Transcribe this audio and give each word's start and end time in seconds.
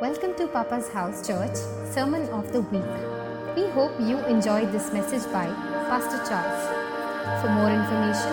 Welcome 0.00 0.34
to 0.36 0.46
Papa's 0.46 0.88
House 0.88 1.26
Church 1.26 1.56
Sermon 1.92 2.26
of 2.30 2.50
the 2.52 2.62
Week. 2.62 2.92
We 3.54 3.68
hope 3.72 3.92
you 4.00 4.16
enjoyed 4.24 4.72
this 4.72 4.94
message 4.94 5.30
by 5.30 5.44
Pastor 5.90 6.16
Charles. 6.26 7.42
For 7.42 7.50
more 7.50 7.68
information 7.68 8.32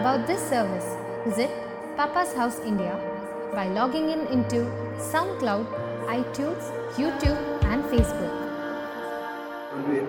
about 0.00 0.28
this 0.28 0.40
service, 0.48 0.86
visit 1.26 1.50
Papa's 1.96 2.32
House 2.34 2.60
India 2.60 2.94
by 3.52 3.66
logging 3.66 4.10
in 4.10 4.28
into 4.28 4.58
SoundCloud, 5.10 5.66
iTunes, 6.06 6.70
YouTube, 6.94 7.40
and 7.64 7.82
Facebook. 7.90 8.30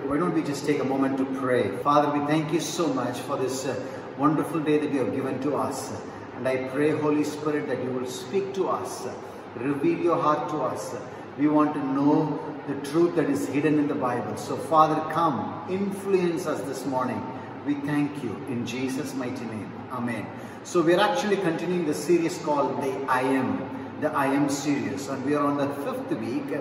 Why 0.08 0.16
don't 0.16 0.32
we 0.32 0.44
just 0.44 0.64
take 0.64 0.78
a 0.78 0.84
moment 0.84 1.18
to 1.18 1.24
pray? 1.40 1.76
Father, 1.78 2.16
we 2.16 2.24
thank 2.26 2.52
you 2.52 2.60
so 2.60 2.86
much 2.94 3.18
for 3.18 3.36
this 3.36 3.66
uh, 3.66 3.74
wonderful 4.16 4.60
day 4.60 4.78
that 4.78 4.92
you 4.92 5.00
have 5.00 5.12
given 5.12 5.42
to 5.42 5.56
us. 5.56 5.92
And 6.36 6.46
I 6.46 6.68
pray, 6.68 6.90
Holy 6.90 7.24
Spirit, 7.24 7.66
that 7.66 7.82
you 7.82 7.90
will 7.90 8.06
speak 8.06 8.54
to 8.54 8.68
us, 8.68 9.08
reveal 9.56 9.98
your 9.98 10.20
heart 10.20 10.48
to 10.50 10.56
us. 10.58 10.94
We 11.38 11.48
want 11.48 11.74
to 11.74 11.84
know 11.84 12.38
the 12.66 12.74
truth 12.90 13.16
that 13.16 13.30
is 13.30 13.48
hidden 13.48 13.78
in 13.78 13.88
the 13.88 13.94
Bible. 13.94 14.36
So, 14.36 14.56
Father, 14.56 15.00
come, 15.12 15.64
influence 15.70 16.46
us 16.46 16.60
this 16.62 16.86
morning. 16.86 17.20
We 17.66 17.74
thank 17.74 18.22
you 18.22 18.30
in 18.48 18.66
Jesus' 18.66 19.14
mighty 19.14 19.44
name. 19.44 19.72
Amen. 19.90 20.26
So, 20.64 20.82
we 20.82 20.94
are 20.94 21.00
actually 21.00 21.36
continuing 21.36 21.86
the 21.86 21.94
series 21.94 22.38
called 22.38 22.82
The 22.82 22.92
I 23.08 23.22
Am, 23.22 24.00
the 24.00 24.12
I 24.12 24.26
Am 24.26 24.48
series. 24.48 25.08
And 25.08 25.24
we 25.24 25.34
are 25.34 25.44
on 25.44 25.56
the 25.56 25.68
fifth 25.84 26.18
week 26.20 26.60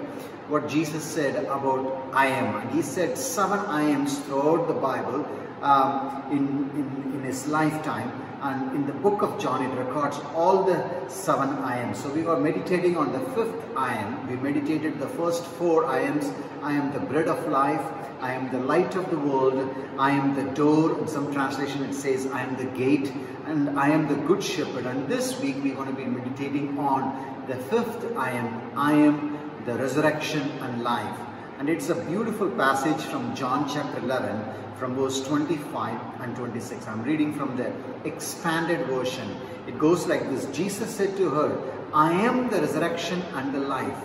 what 0.50 0.68
Jesus 0.68 1.04
said 1.04 1.46
about 1.46 2.10
I 2.12 2.28
am. 2.28 2.56
And 2.56 2.72
he 2.72 2.82
said 2.82 3.18
seven 3.18 3.60
I 3.60 3.84
ams 3.84 4.20
throughout 4.20 4.68
the 4.68 4.74
Bible 4.74 5.28
um, 5.62 6.24
in, 6.32 6.70
in, 6.76 7.14
in 7.16 7.24
his 7.24 7.48
lifetime. 7.48 8.12
And 8.42 8.74
in 8.74 8.88
the 8.88 8.94
book 8.94 9.22
of 9.22 9.38
John, 9.38 9.66
it 9.66 9.76
records 9.78 10.18
all 10.34 10.64
the 10.64 11.10
seven 11.10 11.50
I 11.50 11.78
ams. 11.78 12.02
So 12.02 12.10
we 12.10 12.22
were 12.22 12.40
meditating 12.40 12.96
on 12.96 13.12
the 13.12 13.20
fifth 13.32 13.56
I 13.76 13.94
am. 13.96 14.30
We 14.30 14.38
meditated 14.38 15.00
the 15.00 15.10
first 15.10 15.44
four 15.44 15.86
I 15.86 16.00
ams. 16.00 16.32
I 16.62 16.72
am 16.72 16.94
the 16.94 17.02
bread 17.02 17.28
of 17.28 17.46
life. 17.50 17.86
I 18.22 18.34
am 18.34 18.50
the 18.52 18.60
light 18.60 18.96
of 18.96 19.10
the 19.10 19.18
world. 19.18 19.76
I 19.98 20.12
am 20.12 20.36
the 20.36 20.50
door. 20.54 20.98
In 21.00 21.08
some 21.08 21.34
translation, 21.34 21.84
it 21.84 21.94
says, 21.94 22.28
I 22.28 22.42
am 22.42 22.56
the 22.56 22.78
gate. 22.78 23.12
And 23.46 23.78
I 23.78 23.90
am 23.90 24.08
the 24.08 24.16
good 24.16 24.42
shepherd. 24.42 24.86
And 24.86 25.08
this 25.10 25.40
week, 25.42 25.58
we're 25.62 25.76
going 25.76 25.90
to 25.90 25.96
be 25.96 26.06
meditating 26.06 26.78
on 26.80 27.46
the 27.48 27.56
fifth 27.56 28.16
I 28.16 28.32
am. 28.32 28.72
I 28.78 28.94
am 28.94 29.38
the 29.66 29.74
resurrection 29.74 30.50
and 30.62 30.82
life. 30.82 31.20
And 31.60 31.68
it's 31.68 31.90
a 31.90 31.96
beautiful 31.96 32.50
passage 32.52 33.02
from 33.08 33.36
John 33.36 33.68
chapter 33.68 34.00
11, 34.00 34.42
from 34.80 34.96
verse 34.96 35.22
25 35.28 36.22
and 36.22 36.36
26. 36.38 36.88
I'm 36.88 37.04
reading 37.04 37.34
from 37.34 37.58
the 37.58 37.72
expanded 38.06 38.88
version. 38.88 39.30
It 39.68 39.78
goes 39.78 40.08
like 40.08 40.24
this 40.30 40.46
Jesus 40.56 40.96
said 40.96 41.18
to 41.18 41.30
her, 41.30 41.62
I 41.94 42.14
am 42.14 42.50
the 42.50 42.62
resurrection 42.62 43.22
and 43.34 43.54
the 43.54 43.60
life. 43.60 43.98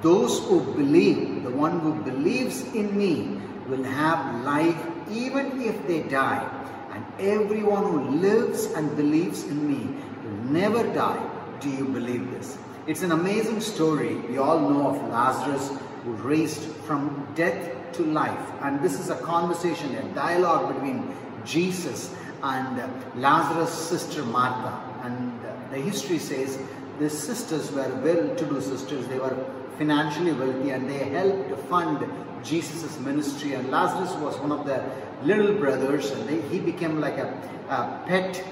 Those 0.00 0.38
who 0.46 0.60
believe, 0.74 1.42
the 1.42 1.50
one 1.50 1.80
who 1.80 1.94
believes 2.02 2.62
in 2.72 2.96
me, 2.96 3.40
will 3.66 3.82
have 3.82 4.44
life 4.44 4.80
even 5.10 5.60
if 5.60 5.86
they 5.88 6.02
die. 6.04 6.48
And 6.92 7.04
everyone 7.18 7.84
who 7.84 8.00
lives 8.18 8.66
and 8.66 8.94
believes 8.96 9.44
in 9.44 9.66
me 9.66 9.82
will 10.22 10.52
never 10.52 10.84
die. 10.94 11.20
Do 11.60 11.68
you 11.68 11.84
believe 11.84 12.30
this? 12.30 12.58
It's 12.86 13.02
an 13.02 13.12
amazing 13.12 13.60
story. 13.60 14.16
We 14.16 14.38
all 14.38 14.60
know 14.60 14.88
of 14.88 15.08
Lazarus 15.08 15.70
raised 16.04 16.62
from 16.86 17.26
death 17.34 17.70
to 17.94 18.04
life. 18.04 18.52
And 18.62 18.80
this 18.82 18.98
is 18.98 19.10
a 19.10 19.16
conversation, 19.16 19.94
a 19.94 20.02
dialogue 20.14 20.74
between 20.74 21.14
Jesus 21.44 22.14
and 22.42 22.82
Lazarus' 23.20 23.72
sister 23.72 24.22
Martha. 24.24 24.78
And 25.04 25.32
the 25.70 25.78
history 25.78 26.18
says 26.18 26.58
the 26.98 27.10
sisters 27.10 27.70
were 27.72 27.88
well-to-do 28.02 28.60
sisters. 28.60 29.06
They 29.08 29.18
were 29.18 29.36
financially 29.78 30.32
wealthy 30.32 30.70
and 30.70 30.88
they 30.88 30.98
helped 30.98 31.58
fund 31.68 32.04
Jesus' 32.44 32.98
ministry. 33.00 33.54
And 33.54 33.70
Lazarus 33.70 34.12
was 34.20 34.36
one 34.38 34.52
of 34.52 34.66
the 34.66 34.82
little 35.24 35.54
brothers 35.54 36.10
and 36.10 36.28
they, 36.28 36.40
he 36.48 36.58
became 36.58 37.00
like 37.00 37.18
a, 37.18 37.28
a 37.68 38.02
pet 38.06 38.44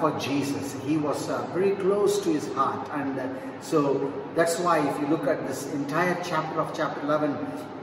for 0.00 0.18
Jesus. 0.18 0.74
He 0.82 0.96
was 0.96 1.28
uh, 1.28 1.46
very 1.54 1.72
close 1.76 2.20
to 2.24 2.32
his 2.32 2.52
heart. 2.54 2.88
And 2.92 3.18
uh, 3.18 3.28
so 3.60 4.12
that's 4.34 4.58
why 4.58 4.86
if 4.86 5.00
you 5.00 5.06
look 5.06 5.26
at 5.26 5.46
this 5.46 5.72
entire 5.72 6.16
chapter 6.24 6.60
of 6.60 6.74
chapter 6.76 7.00
11, 7.02 7.36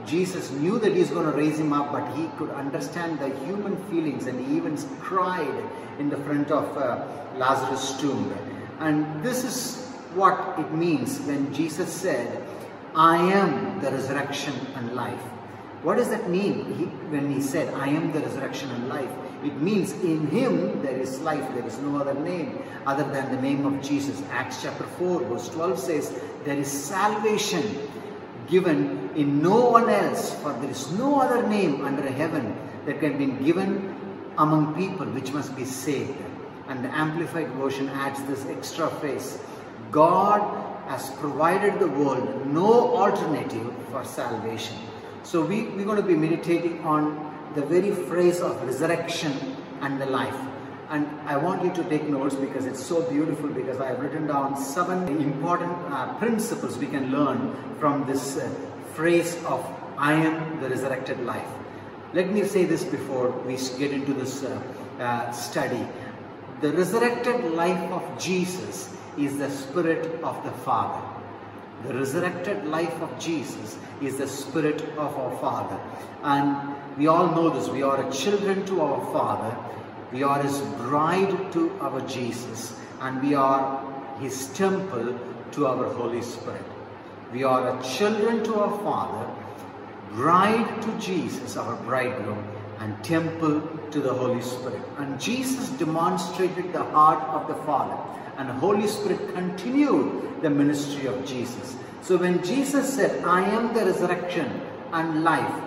Jesus 0.06 0.50
knew 0.50 0.78
that 0.78 0.92
he's 0.94 1.10
going 1.10 1.30
to 1.30 1.36
raise 1.36 1.58
him 1.58 1.72
up, 1.72 1.92
but 1.92 2.14
he 2.16 2.28
could 2.36 2.50
understand 2.50 3.18
the 3.18 3.28
human 3.46 3.76
feelings 3.88 4.26
and 4.26 4.44
he 4.44 4.56
even 4.56 4.76
cried 5.00 5.64
in 5.98 6.08
the 6.08 6.16
front 6.18 6.50
of 6.50 6.76
uh, 6.76 7.06
Lazarus' 7.36 8.00
tomb. 8.00 8.32
And 8.80 9.22
this 9.22 9.44
is 9.44 9.88
what 10.14 10.58
it 10.58 10.72
means 10.72 11.20
when 11.20 11.52
Jesus 11.54 11.92
said, 11.92 12.42
I 12.94 13.16
am 13.16 13.80
the 13.80 13.90
resurrection 13.90 14.54
and 14.74 14.94
life. 14.94 15.31
What 15.82 15.96
does 15.96 16.10
that 16.10 16.30
mean 16.30 16.74
he, 16.76 16.84
when 17.10 17.32
he 17.32 17.40
said, 17.40 17.74
I 17.74 17.88
am 17.88 18.12
the 18.12 18.20
resurrection 18.20 18.70
and 18.70 18.88
life? 18.88 19.10
It 19.42 19.60
means 19.60 19.92
in 19.92 20.28
him 20.28 20.80
there 20.80 20.96
is 20.96 21.20
life, 21.20 21.42
there 21.54 21.66
is 21.66 21.76
no 21.78 21.98
other 21.98 22.14
name 22.14 22.62
other 22.86 23.02
than 23.02 23.34
the 23.34 23.42
name 23.42 23.66
of 23.66 23.82
Jesus. 23.82 24.22
Acts 24.30 24.62
chapter 24.62 24.84
4, 24.84 25.24
verse 25.24 25.48
12 25.48 25.78
says, 25.78 26.20
There 26.44 26.56
is 26.56 26.70
salvation 26.70 27.88
given 28.46 29.10
in 29.16 29.42
no 29.42 29.70
one 29.70 29.90
else, 29.90 30.34
for 30.40 30.52
there 30.52 30.70
is 30.70 30.92
no 30.92 31.20
other 31.20 31.46
name 31.48 31.84
under 31.84 32.08
heaven 32.08 32.56
that 32.86 33.00
can 33.00 33.18
be 33.18 33.26
given 33.44 33.96
among 34.38 34.74
people 34.76 35.06
which 35.06 35.32
must 35.32 35.56
be 35.56 35.64
saved. 35.64 36.16
And 36.68 36.84
the 36.84 36.96
Amplified 36.96 37.48
Version 37.54 37.88
adds 37.88 38.22
this 38.24 38.46
extra 38.46 38.88
phrase 38.88 39.40
God 39.90 40.40
has 40.86 41.10
provided 41.16 41.80
the 41.80 41.88
world 41.88 42.46
no 42.46 42.96
alternative 42.96 43.72
for 43.90 44.04
salvation. 44.04 44.76
So 45.24 45.44
we, 45.44 45.62
we're 45.68 45.84
going 45.84 46.00
to 46.00 46.02
be 46.02 46.16
meditating 46.16 46.80
on 46.80 47.52
the 47.54 47.62
very 47.62 47.90
phrase 47.90 48.40
of 48.40 48.60
resurrection 48.66 49.32
and 49.80 50.00
the 50.00 50.06
life. 50.06 50.36
And 50.90 51.06
I 51.26 51.36
want 51.36 51.64
you 51.64 51.72
to 51.82 51.88
take 51.88 52.08
notes 52.08 52.34
because 52.34 52.66
it's 52.66 52.84
so 52.84 53.02
beautiful 53.10 53.48
because 53.48 53.80
I 53.80 53.88
have 53.88 54.00
written 54.00 54.26
down 54.26 54.56
seven 54.60 55.08
important 55.08 55.72
uh, 55.90 56.14
principles 56.18 56.76
we 56.76 56.86
can 56.86 57.10
learn 57.10 57.54
from 57.78 58.06
this 58.06 58.36
uh, 58.36 58.48
phrase 58.94 59.42
of 59.44 59.64
I 59.96 60.12
am 60.14 60.60
the 60.60 60.68
resurrected 60.68 61.20
life. 61.20 61.48
Let 62.12 62.30
me 62.30 62.44
say 62.44 62.64
this 62.64 62.84
before 62.84 63.30
we 63.30 63.56
get 63.78 63.92
into 63.92 64.12
this 64.12 64.42
uh, 64.42 64.60
uh 65.00 65.30
study. 65.32 65.86
The 66.60 66.72
resurrected 66.72 67.52
life 67.52 67.90
of 67.90 68.02
Jesus 68.18 68.94
is 69.16 69.38
the 69.38 69.50
Spirit 69.50 70.22
of 70.22 70.44
the 70.44 70.52
Father. 70.64 71.21
The 71.86 71.94
resurrected 71.94 72.64
life 72.66 72.94
of 73.02 73.18
Jesus 73.18 73.76
is 74.00 74.18
the 74.18 74.28
Spirit 74.28 74.82
of 74.96 75.16
our 75.16 75.36
Father. 75.38 75.80
And 76.22 76.76
we 76.96 77.08
all 77.08 77.26
know 77.34 77.50
this. 77.50 77.68
We 77.68 77.82
are 77.82 78.08
children 78.12 78.64
to 78.66 78.80
our 78.80 79.12
Father. 79.12 79.56
We 80.12 80.22
are 80.22 80.40
His 80.42 80.60
bride 80.78 81.52
to 81.52 81.70
our 81.80 82.00
Jesus. 82.02 82.78
And 83.00 83.20
we 83.20 83.34
are 83.34 83.82
His 84.20 84.48
temple 84.54 85.18
to 85.52 85.66
our 85.66 85.92
Holy 85.94 86.22
Spirit. 86.22 86.64
We 87.32 87.44
are 87.44 87.82
children 87.82 88.44
to 88.44 88.54
our 88.56 88.78
Father, 88.82 89.28
bride 90.12 90.82
to 90.82 90.98
Jesus, 90.98 91.56
our 91.56 91.76
bridegroom, 91.82 92.44
and 92.78 93.02
temple 93.02 93.60
to 93.90 94.00
the 94.00 94.12
Holy 94.12 94.42
Spirit. 94.42 94.82
And 94.98 95.20
Jesus 95.20 95.70
demonstrated 95.70 96.72
the 96.72 96.84
heart 96.84 97.22
of 97.30 97.48
the 97.48 97.54
Father 97.64 97.96
and 98.36 98.48
Holy 98.48 98.86
Spirit 98.86 99.34
continued 99.34 100.42
the 100.42 100.50
ministry 100.50 101.06
of 101.06 101.24
Jesus. 101.24 101.76
So 102.02 102.16
when 102.16 102.42
Jesus 102.42 102.92
said, 102.92 103.24
I 103.24 103.42
am 103.42 103.72
the 103.74 103.84
resurrection 103.84 104.60
and 104.92 105.22
life, 105.22 105.62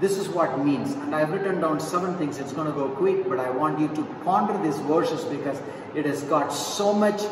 this 0.00 0.16
is 0.18 0.28
what 0.28 0.64
means. 0.64 0.92
And 0.92 1.14
I've 1.14 1.30
written 1.30 1.60
down 1.60 1.78
seven 1.80 2.16
things. 2.16 2.38
It's 2.38 2.52
going 2.52 2.66
to 2.66 2.72
go 2.72 2.88
quick, 2.88 3.28
but 3.28 3.38
I 3.38 3.50
want 3.50 3.78
you 3.78 3.88
to 3.88 4.02
ponder 4.24 4.56
these 4.62 4.78
verses 4.80 5.24
because 5.24 5.60
it 5.94 6.06
has 6.06 6.22
got 6.22 6.48
so 6.48 6.92
much 6.92 7.22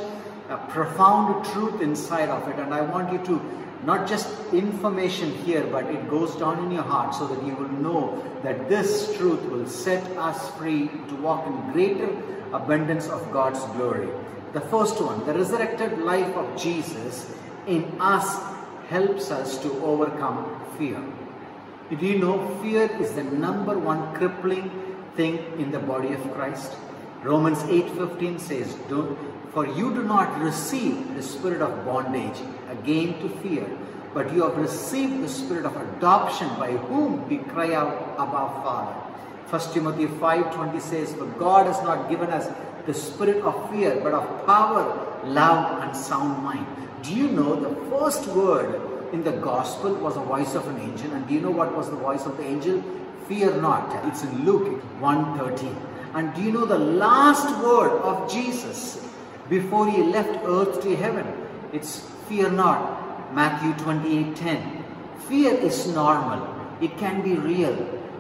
uh, 0.49 0.57
profound 0.69 1.45
truth 1.47 1.81
inside 1.81 2.29
of 2.29 2.47
it. 2.49 2.59
And 2.59 2.75
I 2.75 2.83
want 2.83 3.13
you 3.13 3.19
to 3.27 3.59
not 3.85 4.09
just 4.09 4.29
information 4.53 5.33
here, 5.45 5.65
but 5.65 5.85
it 5.87 6.11
goes 6.11 6.35
down 6.37 6.65
in 6.65 6.71
your 6.73 6.83
heart 6.83 7.15
so 7.15 7.27
that 7.29 7.43
you 7.45 7.55
will 7.55 7.69
know 7.69 8.23
that 8.43 8.69
this 8.69 9.17
truth 9.17 9.41
will 9.45 9.67
set 9.67 10.05
us 10.17 10.51
free 10.57 10.89
to 11.09 11.15
walk 11.17 11.47
in 11.47 11.73
greater 11.73 12.11
abundance 12.53 13.09
of 13.09 13.31
God's 13.33 13.61
glory. 13.77 14.09
The 14.53 14.61
first 14.61 15.01
one, 15.01 15.27
the 15.27 15.35
resurrected 15.35 15.99
life 15.99 16.35
of 16.35 16.57
Jesus 16.57 17.35
in 17.67 17.85
us 18.01 18.41
helps 18.89 19.31
us 19.31 19.59
to 19.63 19.71
overcome 19.85 20.59
fear. 20.79 21.03
Did 21.91 22.03
you 22.03 22.19
know 22.19 22.57
fear 22.63 22.91
is 23.01 23.13
the 23.13 23.25
number 23.25 23.79
one 23.79 24.15
crippling 24.15 24.71
thing 25.17 25.39
in 25.59 25.71
the 25.71 25.79
body 25.79 26.13
of 26.13 26.23
Christ? 26.35 26.77
Romans 27.23 27.63
8:15 27.69 28.39
says, 28.39 28.75
"Do 28.89 29.17
"For 29.53 29.67
you 29.67 29.93
do 29.93 30.03
not 30.03 30.41
receive 30.41 31.15
the 31.17 31.23
spirit 31.23 31.61
of 31.61 31.85
bondage 31.85 32.41
again 32.71 33.15
to 33.21 33.29
fear, 33.43 33.67
but 34.15 34.33
you 34.33 34.43
have 34.45 34.57
received 34.57 35.23
the 35.23 35.29
spirit 35.29 35.67
of 35.67 35.77
adoption 35.77 36.49
by 36.59 36.71
whom 36.89 37.29
we 37.29 37.39
cry 37.53 37.75
out, 37.75 37.93
Abba, 38.19 38.45
Father." 38.63 38.97
1 39.51 39.73
Timothy 39.75 40.07
5:20 40.07 40.81
says, 40.81 41.15
"For 41.15 41.27
God 41.45 41.67
has 41.67 41.83
not 41.83 42.09
given 42.09 42.31
us 42.31 42.49
the 42.89 42.95
spirit 42.95 43.45
of 43.45 43.71
fear, 43.71 44.01
but 44.03 44.15
of 44.15 44.27
power, 44.47 44.83
love, 45.25 45.83
and 45.83 45.97
sound 45.97 46.43
mind. 46.43 46.67
Do 47.03 47.15
you 47.15 47.29
know 47.29 47.55
the 47.55 47.75
first 47.91 48.27
word 48.29 48.81
in 49.13 49.25
the 49.25 49.33
gospel 49.33 49.95
was 49.95 50.17
a 50.17 50.21
voice 50.21 50.55
of 50.55 50.67
an 50.69 50.81
angel. 50.81 51.13
And 51.13 51.27
do 51.27 51.35
you 51.35 51.41
know 51.41 51.51
what 51.51 51.75
was 51.75 51.91
the 51.91 51.97
voice 51.97 52.27
of 52.27 52.37
the 52.37 52.45
angel? 52.45 52.83
Fear 53.27 53.61
not. 53.61 54.05
It's 54.07 54.23
in 54.23 54.45
Luke 54.45 54.83
1:13. 55.01 55.77
And 56.15 56.35
do 56.35 56.43
you 56.43 56.53
know 56.53 56.67
the 56.67 56.79
last 56.79 57.49
word 57.65 57.93
of 58.03 58.31
Jesus 58.31 59.01
before 59.49 59.87
he 59.91 60.03
left 60.03 60.45
earth 60.47 60.81
to 60.83 60.97
heaven? 60.97 61.27
It's 61.73 62.01
fear 62.29 62.51
not. 62.51 63.35
Matthew 63.35 63.73
28:10. 63.85 64.85
Fear 65.29 65.55
is 65.71 65.87
normal. 65.89 66.58
It 66.81 66.97
can 66.99 67.23
be 67.23 67.35
real. 67.35 67.77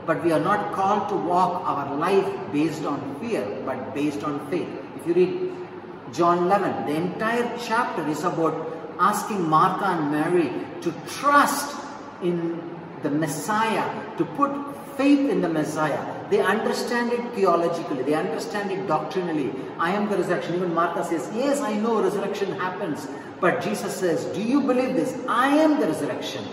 But 0.06 0.24
we 0.24 0.32
are 0.32 0.40
not 0.40 0.72
called 0.72 1.08
to 1.10 1.16
walk 1.16 1.62
our 1.66 1.94
life 1.96 2.26
based 2.52 2.84
on 2.84 3.20
fear, 3.20 3.46
but 3.66 3.94
based 3.94 4.24
on 4.24 4.38
faith. 4.50 4.68
If 4.96 5.06
you 5.06 5.14
read 5.14 6.14
John 6.14 6.44
11, 6.44 6.86
the 6.86 6.96
entire 6.96 7.58
chapter 7.58 8.06
is 8.08 8.24
about 8.24 8.54
asking 8.98 9.48
Martha 9.48 9.84
and 9.84 10.10
Mary 10.10 10.50
to 10.80 10.92
trust 11.08 11.76
in 12.22 12.58
the 13.02 13.10
Messiah, 13.10 14.16
to 14.16 14.24
put 14.24 14.50
faith 14.96 15.30
in 15.30 15.40
the 15.40 15.48
Messiah. 15.48 16.02
They 16.30 16.40
understand 16.40 17.12
it 17.12 17.34
theologically, 17.34 18.02
they 18.02 18.14
understand 18.14 18.70
it 18.70 18.86
doctrinally. 18.86 19.52
I 19.78 19.92
am 19.92 20.08
the 20.10 20.16
resurrection. 20.16 20.56
Even 20.56 20.74
Martha 20.74 21.04
says, 21.04 21.30
Yes, 21.34 21.60
I 21.60 21.74
know 21.74 22.02
resurrection 22.02 22.52
happens. 22.52 23.06
But 23.40 23.62
Jesus 23.62 23.96
says, 23.96 24.24
Do 24.34 24.42
you 24.42 24.60
believe 24.60 24.94
this? 24.94 25.18
I 25.28 25.48
am 25.56 25.80
the 25.80 25.86
resurrection. 25.86 26.44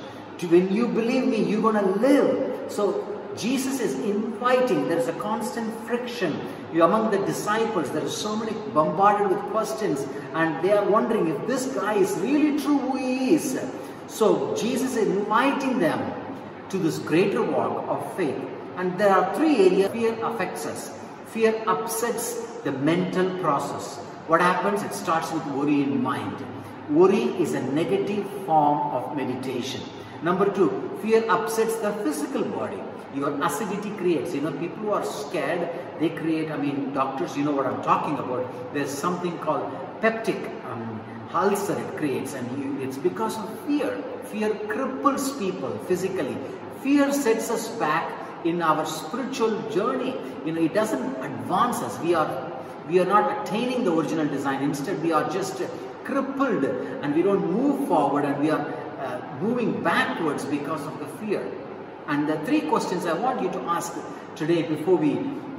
When 0.41 0.73
you 0.73 0.87
believe 0.87 1.27
me, 1.27 1.43
you're 1.43 1.61
going 1.61 1.75
to 1.75 1.99
live. 1.99 2.71
So 2.71 3.15
Jesus 3.37 3.79
is 3.79 3.95
inviting, 3.99 4.87
there 4.87 4.97
is 4.97 5.07
a 5.07 5.13
constant 5.13 5.73
friction 5.85 6.39
among 6.73 7.11
the 7.11 7.17
disciples. 7.25 7.89
There 7.91 8.03
are 8.03 8.09
so 8.09 8.35
many 8.35 8.51
bombarded 8.73 9.29
with 9.29 9.39
questions, 9.51 10.05
and 10.33 10.63
they 10.63 10.71
are 10.71 10.85
wondering 10.89 11.27
if 11.27 11.47
this 11.47 11.67
guy 11.67 11.95
is 11.95 12.17
really 12.19 12.59
true 12.59 12.77
who 12.77 12.97
he 12.97 13.35
is. 13.35 13.59
So 14.07 14.55
Jesus 14.55 14.95
is 14.95 15.07
inviting 15.07 15.79
them 15.79 15.99
to 16.69 16.77
this 16.77 16.99
greater 16.99 17.41
walk 17.41 17.87
of 17.87 18.15
faith. 18.15 18.35
And 18.77 18.97
there 18.99 19.09
are 19.09 19.33
three 19.35 19.67
areas 19.67 19.91
fear 19.91 20.17
affects 20.23 20.65
us. 20.65 20.97
Fear 21.27 21.63
upsets 21.67 22.35
the 22.63 22.71
mental 22.71 23.37
process. 23.39 23.97
What 24.27 24.41
happens? 24.41 24.83
It 24.83 24.93
starts 24.93 25.31
with 25.31 25.45
worry 25.47 25.83
in 25.83 26.01
mind. 26.01 26.35
Worry 26.89 27.23
is 27.41 27.53
a 27.53 27.61
negative 27.61 28.27
form 28.45 28.93
of 28.93 29.15
meditation. 29.15 29.81
Number 30.25 30.51
two, 30.51 30.69
fear 31.03 31.23
upsets 31.29 31.75
the 31.81 31.91
physical 32.03 32.43
body. 32.43 32.81
Your 33.13 33.31
acidity 33.43 33.91
creates. 33.91 34.33
You 34.33 34.41
know 34.41 34.51
people 34.51 34.77
who 34.85 34.91
are 34.99 35.05
scared 35.05 35.69
they 35.99 36.09
create 36.09 36.49
i 36.51 36.57
mean 36.61 36.79
doctors 36.93 37.35
you 37.37 37.43
know 37.47 37.51
what 37.57 37.67
i'm 37.67 37.81
talking 37.83 38.17
about. 38.23 38.73
There's 38.73 38.89
something 38.89 39.37
called 39.43 39.65
peptic 40.01 40.47
um, 40.71 40.99
ulcer 41.41 41.77
it 41.83 41.97
creates 41.97 42.33
and 42.33 42.57
you, 42.57 42.87
it's 42.87 42.97
because 42.97 43.37
of 43.37 43.59
fear. 43.67 43.91
Fear 44.31 44.49
cripples 44.73 45.27
people 45.37 45.77
physically. 45.89 46.37
Fear 46.81 47.13
sets 47.13 47.51
us 47.51 47.67
back 47.83 48.11
in 48.45 48.63
our 48.63 48.85
spiritual 48.85 49.55
journey. 49.77 50.15
You 50.43 50.53
know 50.53 50.61
it 50.69 50.73
doesn't 50.73 51.23
advance 51.29 51.83
us. 51.89 51.99
We 51.99 52.15
are 52.15 52.31
we 52.89 52.99
are 52.99 53.11
not 53.13 53.29
attaining 53.37 53.83
the 53.83 53.93
original 53.93 54.27
design. 54.37 54.63
Instead 54.63 55.03
we 55.03 55.11
are 55.11 55.29
just 55.37 55.61
crippled 56.03 56.65
and 57.03 57.15
we 57.15 57.21
don't 57.21 57.51
move 57.51 57.87
forward 57.87 58.25
and 58.25 58.41
we 58.41 58.49
are 58.49 58.65
moving 59.41 59.83
backwards 59.83 60.45
because 60.45 60.85
of 60.85 60.99
the 60.99 61.07
fear 61.19 61.49
and 62.07 62.29
the 62.29 62.37
three 62.45 62.61
questions 62.61 63.05
I 63.05 63.13
want 63.13 63.41
you 63.41 63.51
to 63.51 63.59
ask 63.61 63.93
today 64.35 64.61
before 64.63 64.95
we 64.97 65.11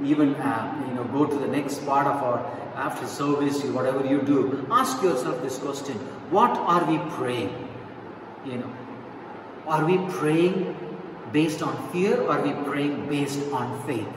even 0.03 0.35
uh, 0.35 0.85
you 0.87 0.93
know 0.93 1.03
go 1.05 1.25
to 1.25 1.35
the 1.35 1.47
next 1.47 1.85
part 1.85 2.07
of 2.07 2.21
our 2.23 2.39
after 2.75 3.07
service, 3.07 3.63
whatever 3.63 4.05
you 4.05 4.21
do, 4.21 4.67
ask 4.71 5.01
yourself 5.01 5.41
this 5.41 5.57
question: 5.57 5.95
What 6.29 6.51
are 6.51 6.85
we 6.85 6.99
praying? 7.15 7.51
You 8.45 8.57
know, 8.59 8.71
are 9.67 9.83
we 9.83 9.97
praying 10.13 10.75
based 11.31 11.61
on 11.61 11.75
fear 11.91 12.21
or 12.21 12.37
are 12.37 12.41
we 12.41 12.53
praying 12.69 13.09
based 13.09 13.41
on 13.51 13.83
faith? 13.87 14.07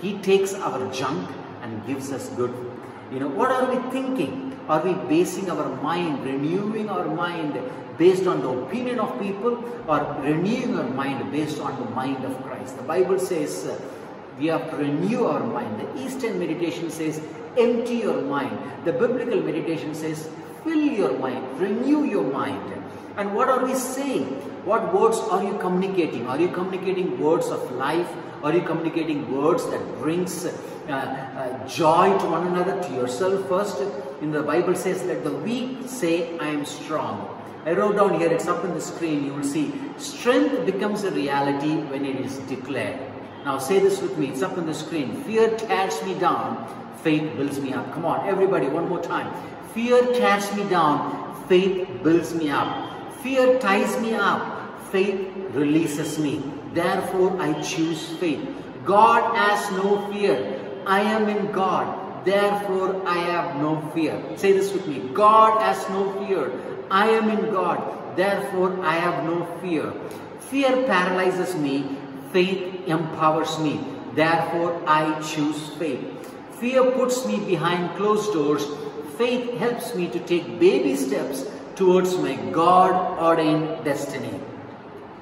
He 0.00 0.18
takes 0.18 0.54
our 0.54 0.92
junk 0.92 1.30
and 1.62 1.86
gives 1.86 2.10
us 2.10 2.28
good. 2.30 2.54
You 3.12 3.20
know, 3.20 3.28
what 3.28 3.52
are 3.52 3.70
we 3.70 3.90
thinking? 3.90 4.45
Are 4.68 4.82
we 4.82 4.94
basing 5.08 5.50
our 5.50 5.68
mind, 5.82 6.24
renewing 6.24 6.88
our 6.88 7.06
mind 7.06 7.58
based 7.98 8.26
on 8.26 8.40
the 8.40 8.48
opinion 8.48 8.98
of 9.00 9.18
people 9.20 9.62
or 9.88 10.00
renewing 10.20 10.78
our 10.78 10.88
mind 10.88 11.30
based 11.32 11.60
on 11.60 11.78
the 11.82 11.90
mind 11.90 12.24
of 12.24 12.42
Christ. 12.44 12.76
The 12.76 12.82
Bible 12.82 13.18
says 13.18 13.66
uh, 13.66 13.80
we 14.38 14.46
have 14.46 14.70
to 14.70 14.76
renew 14.76 15.24
our 15.24 15.40
mind. 15.40 15.80
The 15.80 16.04
Eastern 16.04 16.38
meditation 16.38 16.90
says 16.90 17.20
empty 17.58 17.96
your 17.96 18.20
mind. 18.22 18.58
The 18.84 18.92
biblical 18.92 19.40
meditation 19.40 19.94
says 19.94 20.28
fill 20.62 20.78
your 20.78 21.18
mind, 21.18 21.58
renew 21.58 22.04
your 22.04 22.24
mind. 22.24 22.72
And 23.16 23.34
what 23.34 23.48
are 23.48 23.64
we 23.64 23.74
saying? 23.74 24.24
What 24.66 24.92
words 24.92 25.18
are 25.18 25.42
you 25.42 25.56
communicating? 25.58 26.26
Are 26.26 26.38
you 26.38 26.48
communicating 26.48 27.18
words 27.18 27.46
of 27.46 27.70
life? 27.72 28.08
Are 28.42 28.52
you 28.52 28.60
communicating 28.60 29.34
words 29.34 29.64
that 29.70 29.80
brings 30.00 30.44
uh, 30.44 30.50
uh, 30.90 31.66
joy 31.66 32.18
to 32.18 32.26
one 32.26 32.46
another, 32.48 32.82
to 32.82 32.94
yourself 32.94 33.48
first? 33.48 33.80
In 34.22 34.32
the 34.32 34.42
Bible 34.42 34.74
says 34.74 35.02
that 35.06 35.24
the 35.24 35.32
weak 35.32 35.86
say, 35.86 36.38
I 36.38 36.48
am 36.48 36.64
strong. 36.64 37.28
I 37.66 37.72
wrote 37.72 37.96
down 37.96 38.18
here, 38.18 38.32
it's 38.32 38.46
up 38.46 38.64
on 38.64 38.72
the 38.74 38.80
screen, 38.80 39.26
you 39.26 39.34
will 39.34 39.44
see. 39.44 39.74
Strength 39.98 40.64
becomes 40.64 41.04
a 41.04 41.10
reality 41.10 41.76
when 41.90 42.06
it 42.06 42.16
is 42.16 42.38
declared. 42.48 42.98
Now 43.44 43.58
say 43.58 43.78
this 43.78 44.00
with 44.00 44.16
me, 44.16 44.28
it's 44.28 44.40
up 44.40 44.56
on 44.56 44.66
the 44.66 44.74
screen. 44.74 45.22
Fear 45.24 45.56
tears 45.56 46.02
me 46.04 46.14
down, 46.14 46.66
faith 47.02 47.36
builds 47.36 47.60
me 47.60 47.74
up. 47.74 47.92
Come 47.92 48.06
on, 48.06 48.26
everybody, 48.26 48.68
one 48.68 48.88
more 48.88 49.02
time. 49.02 49.30
Fear 49.74 50.14
tears 50.14 50.54
me 50.56 50.64
down, 50.70 51.44
faith 51.46 51.88
builds 52.02 52.34
me 52.34 52.50
up. 52.50 53.12
Fear 53.22 53.58
ties 53.58 54.00
me 54.00 54.14
up, 54.14 54.80
faith 54.90 55.28
releases 55.50 56.18
me. 56.18 56.42
Therefore, 56.72 57.38
I 57.42 57.60
choose 57.60 58.08
faith. 58.16 58.48
God 58.84 59.36
has 59.36 59.70
no 59.72 60.10
fear. 60.10 60.62
I 60.86 61.00
am 61.00 61.28
in 61.28 61.50
God. 61.52 62.05
Therefore, 62.26 63.02
I 63.06 63.18
have 63.18 63.56
no 63.62 63.80
fear. 63.94 64.20
Say 64.36 64.52
this 64.52 64.72
with 64.72 64.86
me. 64.88 64.98
God 65.14 65.62
has 65.62 65.88
no 65.88 66.12
fear. 66.18 66.50
I 66.90 67.08
am 67.10 67.30
in 67.30 67.52
God, 67.52 68.16
therefore 68.16 68.84
I 68.84 68.94
have 68.94 69.24
no 69.24 69.44
fear. 69.60 69.92
Fear 70.50 70.86
paralyzes 70.86 71.54
me, 71.56 71.96
faith 72.32 72.88
empowers 72.88 73.58
me, 73.58 73.80
therefore 74.14 74.80
I 74.86 75.20
choose 75.20 75.68
faith. 75.74 76.04
Fear 76.60 76.92
puts 76.92 77.26
me 77.26 77.38
behind 77.44 77.96
closed 77.96 78.32
doors, 78.32 78.64
faith 79.18 79.54
helps 79.58 79.94
me 79.94 80.08
to 80.08 80.20
take 80.20 80.60
baby 80.60 80.94
steps 80.94 81.44
towards 81.74 82.16
my 82.18 82.36
God 82.52 83.18
ordained 83.20 83.84
destiny. 83.84 84.38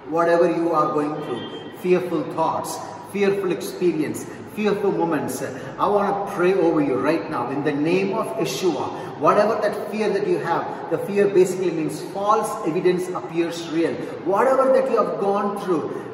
Whatever 0.09 0.50
you 0.55 0.73
are 0.73 0.93
going 0.93 1.14
through, 1.23 1.78
fearful 1.78 2.25
thoughts, 2.35 2.78
fearful 3.12 3.52
experience, 3.52 4.26
fearful 4.54 4.92
moments, 4.92 5.42
I 5.42 5.87
want 5.87 6.28
to 6.28 6.34
pray 6.34 6.54
over 6.54 6.80
you 6.80 6.96
right 6.96 7.30
now 7.30 7.50
in 7.50 7.64
the 7.64 7.73
name 7.73 8.14
of 8.14 8.26
Yeshua 8.37 9.04
Whatever 9.18 9.54
that 9.62 9.90
fear 9.92 10.11
that 10.11 10.26
you 10.26 10.38
have, 10.38 10.90
the 10.90 10.99
fear 10.99 11.28
basically 11.28 11.70
means 11.70 12.02
false 12.12 12.66
evidence 12.66 13.08
appears 13.11 13.68
real. 13.68 13.94
Whatever 14.25 14.73
that 14.73 14.90
you 14.90 14.96
have 14.96 15.20
gone 15.20 15.61
through, 15.61 16.04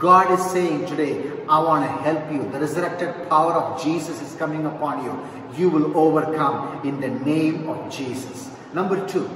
God 0.00 0.32
is 0.32 0.44
saying 0.50 0.86
today, 0.86 1.30
I 1.48 1.62
want 1.62 1.84
to 1.84 1.90
help 2.02 2.32
you. 2.32 2.50
The 2.50 2.58
resurrected 2.58 3.28
power 3.28 3.52
of 3.52 3.82
Jesus 3.82 4.20
is 4.20 4.34
coming 4.36 4.66
upon 4.66 5.04
you. 5.04 5.16
You 5.56 5.70
will 5.70 5.96
overcome 5.96 6.84
in 6.84 7.00
the 7.00 7.08
name 7.08 7.68
of 7.68 7.90
Jesus. 7.90 8.50
Number 8.74 9.06
two, 9.06 9.30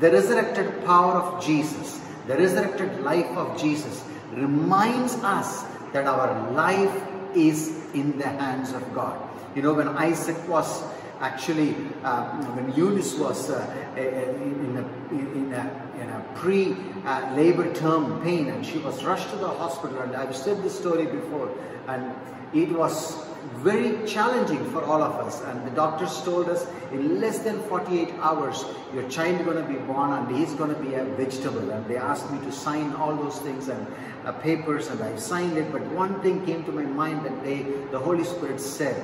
the 0.00 0.10
resurrected 0.10 0.86
power 0.86 1.14
of 1.14 1.44
Jesus, 1.44 2.00
the 2.26 2.36
resurrected 2.36 3.02
life 3.02 3.36
of 3.36 3.60
Jesus 3.60 4.04
reminds 4.32 5.14
us 5.16 5.64
that 5.92 6.06
our 6.06 6.50
life 6.52 7.13
is 7.36 7.74
in 7.94 8.18
the 8.18 8.28
hands 8.28 8.72
of 8.72 8.94
God. 8.94 9.20
You 9.54 9.62
know, 9.62 9.74
when 9.74 9.88
Isaac 9.88 10.36
was 10.48 10.82
Actually, 11.20 11.74
uh, 12.02 12.26
when 12.54 12.74
Eunice 12.74 13.14
was 13.14 13.48
uh, 13.48 13.64
in 13.96 14.76
a, 14.76 15.14
in 15.14 15.52
a, 15.54 16.00
in 16.00 16.10
a 16.10 16.24
pre-labor 16.34 17.72
term 17.72 18.20
pain 18.22 18.48
and 18.48 18.66
she 18.66 18.78
was 18.78 19.02
rushed 19.04 19.30
to 19.30 19.36
the 19.36 19.48
hospital 19.48 20.00
and 20.00 20.16
I've 20.16 20.36
said 20.36 20.62
this 20.62 20.76
story 20.78 21.06
before 21.06 21.50
and 21.86 22.12
it 22.52 22.70
was 22.72 23.24
very 23.56 24.06
challenging 24.06 24.64
for 24.70 24.82
all 24.84 25.02
of 25.02 25.14
us 25.26 25.42
and 25.42 25.66
the 25.66 25.70
doctors 25.70 26.22
told 26.22 26.48
us 26.48 26.66
in 26.92 27.20
less 27.20 27.38
than 27.40 27.60
48 27.64 28.12
hours 28.20 28.64
your 28.92 29.08
child 29.08 29.40
is 29.40 29.46
going 29.46 29.56
to 29.56 29.72
be 29.72 29.78
born 29.86 30.12
and 30.12 30.36
he's 30.36 30.54
going 30.54 30.74
to 30.74 30.80
be 30.80 30.94
a 30.94 31.04
vegetable 31.04 31.70
and 31.70 31.86
they 31.86 31.96
asked 31.96 32.30
me 32.30 32.38
to 32.40 32.52
sign 32.52 32.92
all 32.94 33.14
those 33.16 33.38
things 33.40 33.68
and 33.68 33.86
uh, 34.24 34.32
papers 34.32 34.88
and 34.88 35.02
I 35.02 35.16
signed 35.16 35.56
it 35.56 35.70
but 35.72 35.82
one 35.92 36.20
thing 36.22 36.44
came 36.46 36.64
to 36.64 36.72
my 36.72 36.84
mind 36.84 37.24
that 37.26 37.44
day 37.44 37.62
the 37.90 37.98
Holy 37.98 38.24
Spirit 38.24 38.60
said 38.60 38.96